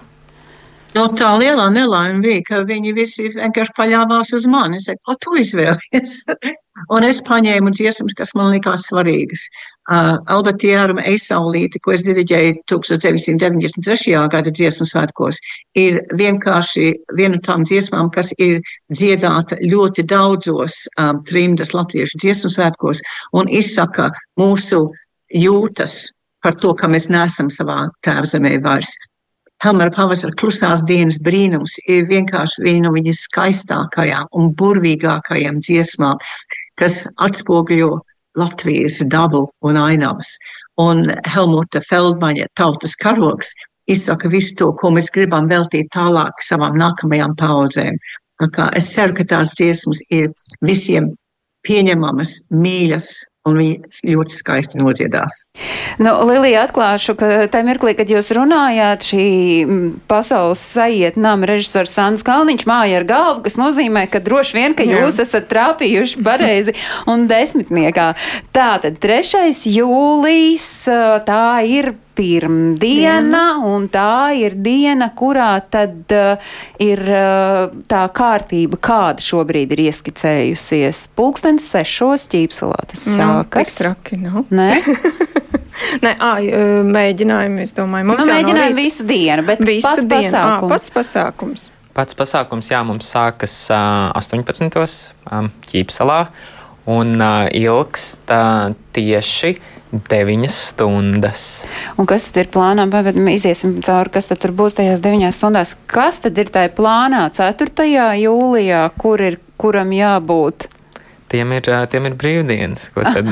No 0.97 1.07
tā 1.13 1.35
lielā 1.37 1.67
nelaime 1.75 2.23
bija, 2.25 2.43
ka 2.47 2.63
viņi 2.65 2.93
visi 2.97 3.27
vienkārši 3.35 3.75
paļāvās 3.77 4.33
uz 4.37 4.47
mani. 4.49 4.79
Es 4.81 4.87
teicu, 4.89 5.03
ko 5.05 5.17
tu 5.21 5.35
izvēlies? 5.43 6.21
un 6.95 7.07
es 7.09 7.23
paņēmu 7.27 7.73
dziesmas, 7.77 8.15
kas 8.17 8.33
man 8.39 8.53
likās 8.55 8.87
svarīgas. 8.89 9.47
Uh, 9.87 10.17
Albertijāra 10.35 10.97
Eisaulīti, 11.07 11.81
ko 11.85 11.93
es 11.95 12.03
diriģēju 12.07 12.57
1993. 12.73 14.17
gada 14.33 14.53
dziesmu 14.59 14.87
svētkos, 14.89 15.39
ir 15.79 16.01
vienkārši 16.19 16.89
viena 17.19 17.37
no 17.37 17.43
tām 17.45 17.67
dziesmām, 17.69 18.11
kas 18.15 18.33
ir 18.39 18.59
dziedāta 18.91 19.61
ļoti 19.63 20.07
daudzos 20.11 20.85
um, 20.97 21.21
trimdas 21.29 21.75
latviešu 21.77 22.23
dziesmu 22.25 22.51
svētkos 22.57 23.05
un 23.37 23.53
izsaka 23.53 24.11
mūsu 24.41 24.89
jūtas 25.31 26.07
par 26.43 26.57
to, 26.59 26.73
ka 26.79 26.91
mēs 26.91 27.11
nesam 27.13 27.53
savā 27.53 27.85
tēvzemē 28.07 28.57
vairs. 28.65 28.97
Helmera 29.65 29.93
pavasara 29.95 30.37
klusās 30.37 30.83
dienas 30.89 31.17
brīnums 31.25 31.79
ir 31.89 32.05
vienkārši 32.11 32.65
viena 32.67 32.89
no 32.89 32.93
viņas 32.97 33.23
skaistākajām 33.29 34.29
un 34.37 34.51
burvīgākajām 34.61 35.63
dziesmām, 35.65 36.21
kas 36.77 37.07
atspoguļo 37.17 37.95
Latvijas 38.37 39.01
dabu 39.09 39.47
un 39.65 39.79
ainavas. 39.81 40.35
Un 40.77 41.07
Helmuta 41.25 41.81
Feldmaņa 41.81 42.51
tautas 42.61 42.93
karoks 43.01 43.55
izsaka 43.89 44.29
visu 44.29 44.53
to, 44.61 44.73
ko 44.77 44.91
mēs 44.93 45.09
gribam 45.15 45.49
veltīt 45.49 45.89
tālāk 45.95 46.45
savām 46.45 46.77
nākamajām 46.77 47.37
paudzēm. 47.41 47.97
Es 48.77 48.91
ceru, 48.93 49.17
ka 49.17 49.25
tās 49.25 49.55
dziesmas 49.57 50.03
ir 50.13 50.29
visiem 50.61 51.15
pieņemamas, 51.65 52.43
mīļas 52.53 53.09
un 53.47 53.59
viņi 53.61 54.13
ļoti 54.13 54.35
skaisti 54.35 54.81
nodziedās. 54.81 55.45
Nu, 56.03 56.13
Lilija, 56.29 56.67
atklāšu, 56.67 57.17
ka 57.19 57.31
tajā 57.53 57.67
mirklī, 57.67 57.95
kad 57.99 58.11
jūs 58.11 58.33
runājāt, 58.37 59.07
šī 59.07 59.27
pasaules 60.11 60.63
sajiet 60.75 61.19
nama 61.21 61.49
režisors 61.49 61.95
Sandrs 61.97 62.27
Kalniņš 62.27 62.67
māja 62.69 63.01
ar 63.01 63.09
galvu, 63.09 63.45
kas 63.47 63.59
nozīmē, 63.61 64.07
ka 64.11 64.23
droši 64.25 64.59
vien, 64.59 64.77
ka 64.77 64.87
Jā. 64.87 65.05
jūs 65.05 65.21
esat 65.23 65.49
trāpījuši 65.53 66.25
pareizi 66.27 66.77
un 67.11 67.29
desmitniekā. 67.31 68.13
Tātad 68.57 68.99
3. 69.03 69.55
jūlijas, 69.77 70.69
tā 71.29 71.47
ir 71.69 71.95
pirmdiena, 72.17 73.21
diena. 73.21 73.43
un 73.69 73.87
tā 73.93 74.33
ir 74.39 74.57
diena, 74.65 75.11
kurā 75.17 75.53
tad 75.71 76.15
uh, 76.17 76.51
ir 76.83 77.03
uh, 77.05 77.67
tā 77.89 78.03
kārtība, 78.17 78.81
kāda 78.81 79.25
šobrīd 79.25 79.77
ir 79.77 79.85
ieskicējusies. 79.91 81.07
Pulkstens 81.19 81.69
sešos 81.75 82.27
ķīpsalā 82.33 82.81
tas 82.93 83.07
nu, 83.11 83.19
sākas. 83.21 83.77
Traki, 83.83 84.21
nu. 84.25 84.47
Nē? 84.51 84.73
Nē, 86.05 86.13
ā, 86.25 86.33
mēģinājumi, 86.89 87.65
es 87.67 87.75
domāju, 87.77 88.09
mums 88.09 88.25
nu, 88.25 88.31
mēģinājumi 88.33 88.77
visu 88.79 89.05
dienu, 89.07 89.45
bet 89.47 89.61
visu 89.65 89.85
pats 89.85 90.05
dienu. 90.09 90.33
pasākums. 90.33 90.67
Ā, 90.67 90.73
pats 90.73 90.93
pasākums. 90.95 91.71
Pats 91.97 92.17
pasākums, 92.17 92.71
jā, 92.73 92.83
mums 92.85 93.09
sākas 93.13 93.55
uh, 93.73 94.11
18. 94.17 94.97
Um, 95.33 95.51
ķīpsalā 95.69 96.21
un 96.93 97.17
uh, 97.21 97.47
ilgst 97.57 98.29
uh, 98.33 98.75
tieši 98.97 99.57
9 100.11 100.51
stundas. 100.53 101.43
Un 101.97 102.09
kas 102.09 102.29
tad 102.29 102.43
ir 102.45 102.51
plānā? 102.55 102.87
Pagad, 102.93 103.19
iziesim 103.33 103.79
cauri, 103.87 104.13
kas 104.15 104.31
tad 104.31 104.41
tur 104.43 104.55
būs 104.57 104.79
tajās 104.79 105.03
9 105.05 105.33
stundās. 105.35 105.75
Kas 105.91 106.21
tad 106.25 106.39
ir 106.39 106.53
tajā 106.53 106.73
plānā 106.77 107.27
4. 107.37 107.87
jūlijā, 108.23 108.83
kur 109.01 109.25
ir, 109.25 109.41
kuram 109.61 109.93
jābūt? 109.97 110.69
Tiem 111.33 111.57
ir, 111.57 111.73
tiem 111.91 112.07
ir 112.11 112.15
brīvdienas. 112.19 112.91
Ko 112.95 113.03
tad? 113.03 113.31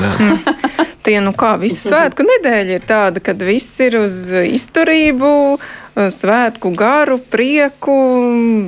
Tie, 1.05 1.19
nu 1.21 1.35
kā, 1.37 1.53
visa 1.61 1.91
svētku 1.91 2.25
nedēļa 2.25 2.77
ir 2.79 2.85
tāda, 2.89 3.21
kad 3.21 3.41
viss 3.45 3.77
ir 3.85 3.99
uz 3.99 4.15
izturību, 4.33 5.29
svētku 5.95 6.73
garu, 6.75 7.17
prieku, 7.31 7.95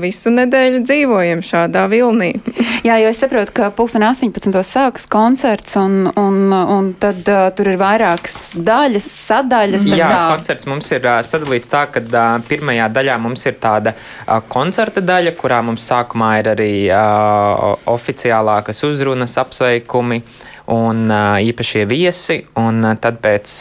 visu 0.02 0.32
nedēļu 0.32 0.80
dzīvojam 0.86 1.44
šādā 1.44 1.84
vilnī. 1.92 2.32
Jā, 2.88 2.98
jo 3.02 3.10
es 3.12 3.20
saprotu, 3.20 3.52
ka 3.58 3.70
pulksten 3.76 4.06
18. 4.08 4.54
sākas 4.64 5.08
koncerts, 5.12 5.76
un, 5.80 6.08
un, 6.16 6.40
un 6.54 6.90
tad 7.00 7.28
uh, 7.28 7.50
tur 7.56 7.74
ir 7.74 7.80
vairākas 7.82 8.38
daļas, 8.56 9.10
sadaļas. 9.28 9.88
Jā, 9.92 10.08
tā. 10.08 10.24
koncerts 10.38 10.70
mums 10.70 10.88
ir 10.96 11.04
uh, 11.04 11.20
sadalīts 11.26 11.74
tā, 11.74 11.84
ka 11.92 12.04
uh, 12.06 12.38
pirmajā 12.48 12.88
daļā 12.96 13.18
mums 13.20 13.44
ir 13.50 13.58
tāda 13.60 13.96
uh, 13.98 14.38
koncerta 14.48 15.04
daļa, 15.04 15.36
kurā 15.40 15.60
mums 15.68 15.84
sākumā 15.90 16.38
ir 16.42 16.54
arī 16.56 16.74
uh, 16.88 17.74
oficiālākas 17.92 18.86
uzrunas, 18.88 19.36
apsveikumi. 19.42 20.24
Uh, 20.24 20.57
un 20.68 21.08
īpašie 21.48 21.86
viesi. 21.90 22.42
Un 22.60 22.86
tad 23.02 23.20
pēc 23.24 23.52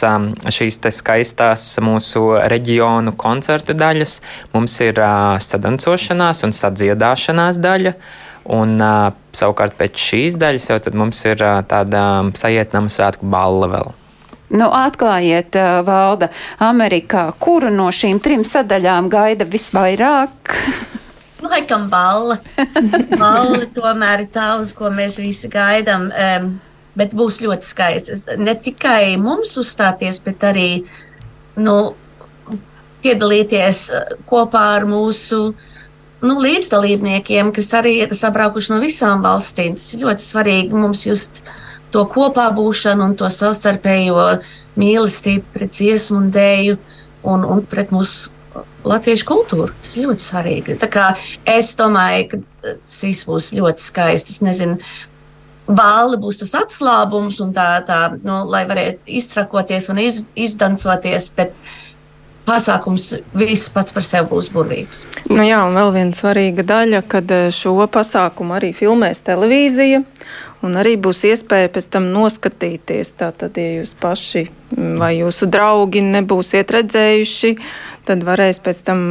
šīs 0.53 0.79
skaistās 0.95 1.65
mūsu 1.83 2.23
reģionu 2.51 3.15
koncertu 3.17 3.75
daļas 3.77 4.19
mums 4.53 4.79
ir 4.85 5.01
sadancošanās 5.43 6.43
un 6.47 6.55
sadziedāšanās 6.55 7.61
daļa. 7.63 7.93
Un 8.57 8.77
savukārt 9.35 9.75
pēc 9.79 9.99
šīs 9.99 10.37
daļas 10.39 10.69
jau 10.71 10.79
mums 10.95 11.23
ir 11.27 11.41
tāda 11.67 12.03
sajietnama 12.35 12.91
svētku 12.91 13.27
balva 13.27 13.71
vēl. 13.71 13.95
Nu, 14.47 14.69
atklājiet, 14.71 15.57
valda 15.83 16.29
Amerikā, 16.63 17.25
kuru 17.35 17.67
no 17.73 17.89
šīm 17.91 18.21
trim 18.23 18.45
sadaļām 18.47 19.09
gaida 19.11 19.43
visvairāk? 19.43 20.53
Laikam 21.43 21.89
balva. 21.91 22.39
balva 23.11 23.67
tomēr 23.75 24.23
ir 24.23 24.31
tā, 24.33 24.53
uz 24.61 24.71
ko 24.75 24.89
mēs 24.93 25.19
visi 25.19 25.51
gaidām. 25.51 26.07
Um, 26.07 26.47
bet 26.97 27.15
būs 27.17 27.39
ļoti 27.43 27.67
skaisti. 27.67 28.17
Ne 28.41 28.55
tikai 28.57 29.15
mums 29.21 29.55
uzstāties, 29.61 30.19
bet 30.25 30.43
arī 30.47 30.69
nu, 31.61 31.77
piedalīties 33.05 33.81
uh, 33.93 34.13
kopā 34.29 34.63
ar 34.79 34.87
mūsu 34.89 35.41
nu, 36.25 36.37
līdzdalībniekiem, 36.41 37.53
kas 37.55 37.71
arī 37.77 37.99
ir 38.03 38.15
sabraukuši 38.17 38.73
no 38.73 38.81
visām 38.83 39.23
valstīm. 39.25 39.77
Tas 39.77 39.93
ir 39.93 40.05
ļoti 40.07 40.25
svarīgi 40.25 40.77
mums 40.77 41.05
just 41.05 41.43
to 41.93 42.03
kopā 42.09 42.49
būšanu 42.55 43.11
un 43.11 43.17
to 43.19 43.29
savstarpējo 43.31 44.25
mīlestību 44.77 45.53
pret 45.53 45.77
dziesmu 45.77 46.23
un 46.23 46.33
dēju 46.33 46.79
un, 47.27 47.45
un 47.45 47.63
pret 47.69 47.93
mūsu 47.93 48.33
latviešu 48.87 49.27
kultūru. 49.27 49.73
Tas 49.81 49.95
ir 49.97 50.07
ļoti 50.07 50.25
svarīgi. 50.25 50.77
Es 51.47 51.73
domāju, 51.79 52.27
ka 52.31 52.41
tas 52.63 52.97
viss 53.05 53.27
būs 53.27 53.51
ļoti 53.57 53.83
skaisti. 53.83 54.35
Es 54.35 54.43
nezinu, 54.45 54.77
Bāli 55.67 56.19
būs 56.21 56.39
tas 56.43 56.53
atslābums, 56.61 57.41
un 57.43 57.51
tā, 57.55 57.67
tā 57.87 57.99
nu, 58.23 58.43
lai 58.47 58.63
varētu 58.69 59.11
iztrakoties 59.19 59.89
un 59.91 59.99
iz, 59.99 60.23
izdancoties. 60.35 61.29
Bet, 61.35 61.55
pasākums 62.47 63.09
viss 63.35 63.71
pats 63.73 63.95
par 63.95 64.05
sevi 64.07 64.29
būs 64.31 64.49
burvīgs. 64.53 65.03
Nu 65.27 65.43
jā, 65.43 65.59
un 65.67 65.75
vēl 65.75 65.91
viena 65.95 66.15
svarīga 66.15 66.63
daļa, 66.67 67.01
kad 67.11 67.31
eh, 67.35 67.49
šo 67.51 67.75
pasākumu 67.91 68.55
arī 68.57 68.71
filmēs 68.75 69.23
televīzija. 69.27 70.03
Un 70.65 70.73
arī 70.79 70.95
būs 70.97 71.21
iespēja 71.27 71.69
pēc 71.69 71.91
tam 71.93 72.07
noskatīties. 72.15 73.11
Tātad, 73.19 73.59
ja 73.61 73.81
jūs 73.81 73.93
paši 73.99 74.47
vai 74.71 75.13
jūsu 75.19 75.47
draugi 75.51 76.01
nebūsiet 76.03 76.71
redzējuši 76.73 77.51
tad 78.07 78.23
varēs 78.27 78.61
pēc 78.63 78.83
tam 78.87 79.01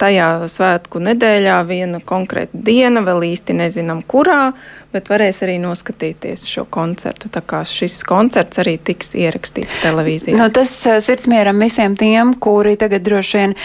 tajā 0.00 0.28
svētku 0.50 1.02
nedēļā 1.02 1.58
viena 1.68 2.00
konkrēta 2.04 2.58
diena, 2.66 3.04
vēl 3.06 3.30
īsti 3.30 3.56
nezinām, 3.56 4.02
kurā, 4.10 4.52
bet 4.94 5.08
varēs 5.10 5.40
arī 5.46 5.56
noskatīties 5.62 6.46
šo 6.50 6.66
koncertu. 6.70 7.30
Tā 7.32 7.42
kā 7.46 7.62
šis 7.66 8.00
koncerts 8.06 8.60
arī 8.62 8.76
tiks 8.78 9.14
ierakstīts 9.18 9.80
televīzijā. 9.82 10.36
Nu, 10.38 10.48
tas 10.54 10.72
sirdsmieram 11.06 11.62
visiem 11.62 11.96
tiem, 11.98 12.34
kuri 12.38 12.76
tagad 12.80 13.06
droši 13.06 13.40
vien 13.40 13.56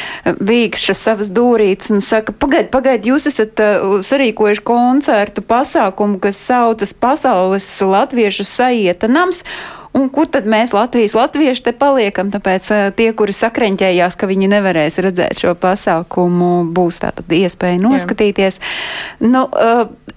vīkša 0.49 0.95
savas 0.97 1.29
dūrītes 1.33 1.93
un 1.93 2.05
saka, 2.05 2.33
pagaid, 2.33 2.71
pagaid, 2.73 3.09
jūs 3.09 3.29
esat 3.29 3.61
uh, 3.63 3.99
sarīkojuši 4.05 4.65
koncertu 4.65 5.45
pasākumu, 5.45 6.21
kas 6.23 6.41
saucas 6.49 6.95
Pasaules 6.99 7.67
latviešu 7.85 8.47
sajieta 8.47 9.09
nams. 9.11 9.43
Un 9.97 10.05
kur 10.13 10.27
tad 10.29 10.45
mēs 10.45 10.69
Latvijas 10.75 11.15
latvieši 11.17 11.63
te 11.65 11.71
paliekam? 11.73 12.29
Tāpēc 12.29 12.69
tie, 12.97 13.07
kuri 13.17 13.33
sakreņķējās, 13.33 14.17
ka 14.19 14.29
viņi 14.29 14.51
nevarēs 14.51 14.99
redzēt 15.01 15.41
šo 15.41 15.55
pasākumu, 15.57 16.69
būs 16.75 17.01
tātad 17.01 17.33
iespēja 17.33 17.81
noskatīties. 17.81 18.59
Jā. 18.61 19.31
Nu, 19.33 19.47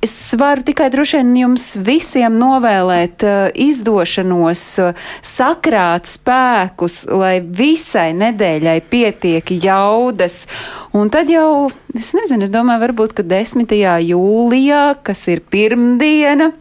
es 0.04 0.14
varu 0.38 0.66
tikai 0.68 0.90
droši 0.92 1.22
vien 1.22 1.32
jums 1.40 1.66
visiem 1.80 2.36
novēlēt 2.36 3.24
izdošanos, 3.64 4.66
sakrāt 5.24 6.10
spēkus, 6.10 7.02
lai 7.08 7.38
visai 7.40 8.10
nedēļai 8.20 8.78
pietiek 8.92 9.54
jaudas. 9.56 10.42
Un 10.92 11.08
tad 11.12 11.32
jau, 11.32 11.70
es 11.96 12.12
nezinu, 12.12 12.44
es 12.44 12.52
domāju, 12.52 12.84
varbūt, 12.84 13.16
ka 13.16 13.24
10. 13.24 13.72
jūlijā, 14.04 14.84
kas 15.06 15.24
ir 15.32 15.40
pirmdiena, 15.48 16.52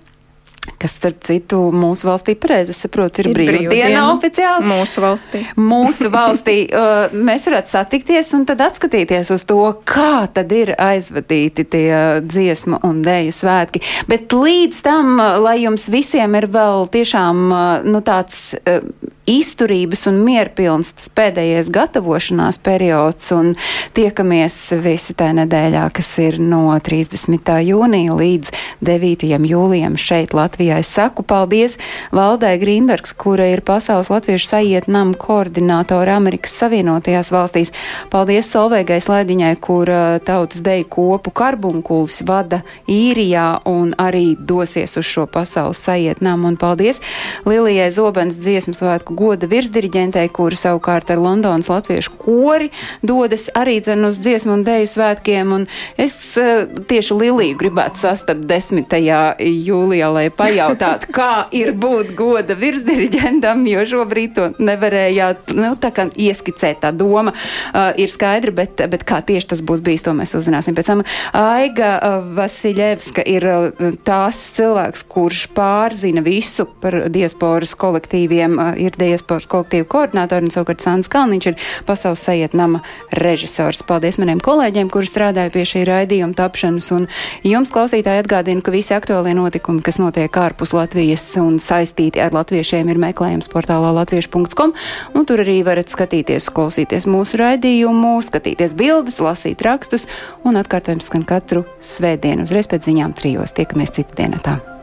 kas, 0.82 0.96
starp 0.98 1.22
citu, 1.26 1.60
mūsu 1.74 2.08
valstī, 2.08 2.36
pareizi 2.38 2.74
saprotu, 2.76 3.24
ir, 3.24 3.32
ir 3.32 3.38
brīvdiena, 3.38 3.70
brīvdiena 3.70 4.02
oficiāli. 4.14 4.68
Mūsu 4.70 5.04
valstī. 5.04 5.44
Mūsu 5.58 6.12
valstī 6.14 6.58
uh, 6.70 7.14
mēs 7.14 7.48
varētu 7.50 7.74
satikties 7.74 8.34
un 8.38 8.46
tad 8.50 8.62
atskatīties 8.66 9.34
uz 9.34 9.46
to, 9.50 9.60
kā 9.90 10.28
tad 10.34 10.54
ir 10.56 10.74
aizvadīti 10.78 11.66
tie 11.76 11.96
dziesmu 12.26 12.82
un 12.88 13.02
dēju 13.06 13.34
svētki. 13.36 13.82
Bet 14.12 14.34
līdz 14.36 14.84
tam, 14.86 15.16
lai 15.42 15.58
jums 15.64 15.90
visiem 15.94 16.38
ir 16.40 16.50
vēl 16.54 16.88
tiešām, 16.94 17.48
nu, 17.90 18.06
tāds. 18.06 18.52
Uh, 18.62 18.86
izturības 19.32 20.06
un 20.10 20.20
mierpilns 20.26 20.94
tas 20.98 21.10
pēdējais 21.14 21.70
gatavošanās 21.74 22.60
periods, 22.64 23.30
un 23.36 23.54
tiekamies 23.98 24.58
visi 24.82 25.16
tajā 25.18 25.36
nedēļā, 25.42 25.86
kas 25.96 26.10
ir 26.24 26.40
no 26.42 26.64
30. 26.82 27.52
jūnija 27.68 28.18
līdz 28.18 28.52
9. 28.82 29.26
jūlijam 29.46 29.96
šeit 30.00 30.34
Latvijā. 30.34 30.80
Es 30.82 30.90
saku 30.90 31.22
paldies 31.24 31.78
Valdai 32.16 32.56
Grīnbergs, 32.62 33.14
kura 33.14 33.46
ir 33.52 33.62
Pasaules 33.62 34.10
Latviešu 34.10 34.48
sajietnam 34.50 35.14
koordinātora 35.14 36.16
Amerikas 36.18 36.56
Savienotajās 36.58 37.30
valstīs. 37.34 37.72
Paldies 38.10 38.50
Solveigai 38.50 38.98
Slēdiņai, 39.04 39.54
kur 39.62 39.92
tautas 40.26 40.64
deju 40.66 40.88
kopu 40.90 41.34
karbunkulis 41.36 42.22
vada 42.26 42.64
īrijā 42.90 43.62
un 43.70 43.94
arī 44.02 44.34
dosies 44.36 44.98
uz 44.98 45.06
šo 45.06 45.28
pasaules 45.30 45.82
sajietnam. 45.86 46.48
Un 46.50 46.58
paldies 46.58 47.04
Lilijai 47.46 47.92
Zobens 47.94 48.40
dziesmu 48.42 48.74
svētku 48.78 49.14
goda 49.18 49.50
virsdiriģentei, 49.52 50.26
kura 50.34 50.58
savukārt 50.58 51.14
ar 51.14 51.22
Londonas 51.22 51.70
latviešu 51.70 52.18
kori 52.18 52.72
dodas 53.06 53.50
arī 53.58 53.78
dzen 53.84 54.10
uz 54.10 54.18
dziesmu 54.22 54.58
un 54.58 54.66
dēju 54.66 54.90
svētkiem. 54.96 55.54
Un 55.54 55.70
es 56.02 56.18
uh, 56.42 56.66
tieši 56.90 57.22
Liliju 57.22 57.62
gribētu 57.62 58.02
sastapt 58.08 58.48
10. 58.50 58.71
Jūlijā, 58.72 60.10
lai 60.14 60.26
pajautātu, 60.34 61.12
kā 61.16 61.48
ir 61.56 61.74
būt 61.78 62.14
goda 62.18 62.56
virsdiriģentam, 62.58 63.66
jo 63.70 63.86
šobrīd 63.94 64.36
to 64.36 64.48
nevarējāt, 64.62 65.54
nu, 65.58 65.74
tā 65.82 65.92
kā 65.96 66.08
ieskicēt 66.12 66.82
tā 66.86 66.92
doma 66.96 67.34
uh, 67.34 67.92
ir 68.00 68.12
skaidra, 68.12 68.54
bet, 68.62 68.84
bet 68.92 69.06
kā 69.08 69.22
tieši 69.26 69.52
tas 69.54 69.64
būs 69.66 69.84
bijis, 69.86 70.06
to 70.06 70.14
mēs 70.18 70.36
uzzināsim 70.38 70.78
pēc 70.78 70.92
tam. 70.92 71.04
Aiga 71.38 71.94
uh, 71.98 72.30
Vasiljevska 72.38 73.26
ir 73.28 73.48
uh, 73.48 73.92
tās 74.08 74.44
cilvēks, 74.56 75.06
kurš 75.12 75.46
pārzina 75.56 76.24
visu 76.26 76.68
par 76.82 77.02
diasporas 77.14 77.76
kolektīviem, 77.80 78.58
uh, 78.58 78.74
ir 78.80 78.96
diasporas 79.00 79.50
kolektīvu 79.52 79.90
koordinātori, 79.92 80.48
un 80.48 80.56
savukārt 80.56 80.84
Sāns 80.84 81.12
Kalniņš 81.12 81.52
ir 81.52 81.60
pasaules 81.88 82.24
sajietnama 82.28 82.84
režisors. 83.22 83.84
Paldies 83.88 84.20
maniem 84.22 84.42
kolēģiem, 84.44 84.92
kuri 84.94 85.10
strādāja 85.10 85.54
pie 85.54 85.66
šī 85.68 85.84
raidījuma 85.90 86.38
tapšanas, 86.38 86.92
un 86.96 87.08
jums, 87.48 87.74
klausītāji, 87.74 88.24
atgādinu, 88.62 88.64
ka 88.64 88.72
visi 88.72 88.94
aktuālie 88.94 89.34
notikumi, 89.34 89.82
kas 89.82 89.98
notiek 90.00 90.32
ārpus 90.32 90.74
Latvijas 90.74 91.38
un 91.38 91.60
saistīti 91.60 92.22
ar 92.22 92.32
latviešiem, 92.32 92.90
ir 92.90 92.98
meklējums 92.98 93.50
portālā 93.50 93.92
latviešu.com, 93.94 94.74
un 95.14 95.26
tur 95.26 95.42
arī 95.42 95.64
varat 95.64 95.90
skatīties, 95.90 96.52
klausīties 96.54 97.08
mūsu 97.08 97.38
raidījumu, 97.38 98.22
skatīties 98.22 98.76
bildes, 98.76 99.20
lasīt 99.20 99.62
rakstus, 99.62 100.08
un 100.44 100.58
atkārtojums 100.58 101.10
skan 101.10 101.26
katru 101.26 101.66
svētdienu 101.82 102.46
uzreiz 102.46 102.68
pēc 102.68 102.86
ziņām 102.90 103.14
trijos. 103.14 103.52
Tiekamies 103.54 103.92
citu 103.98 104.16
dienā 104.16 104.42
tā. 104.42 104.81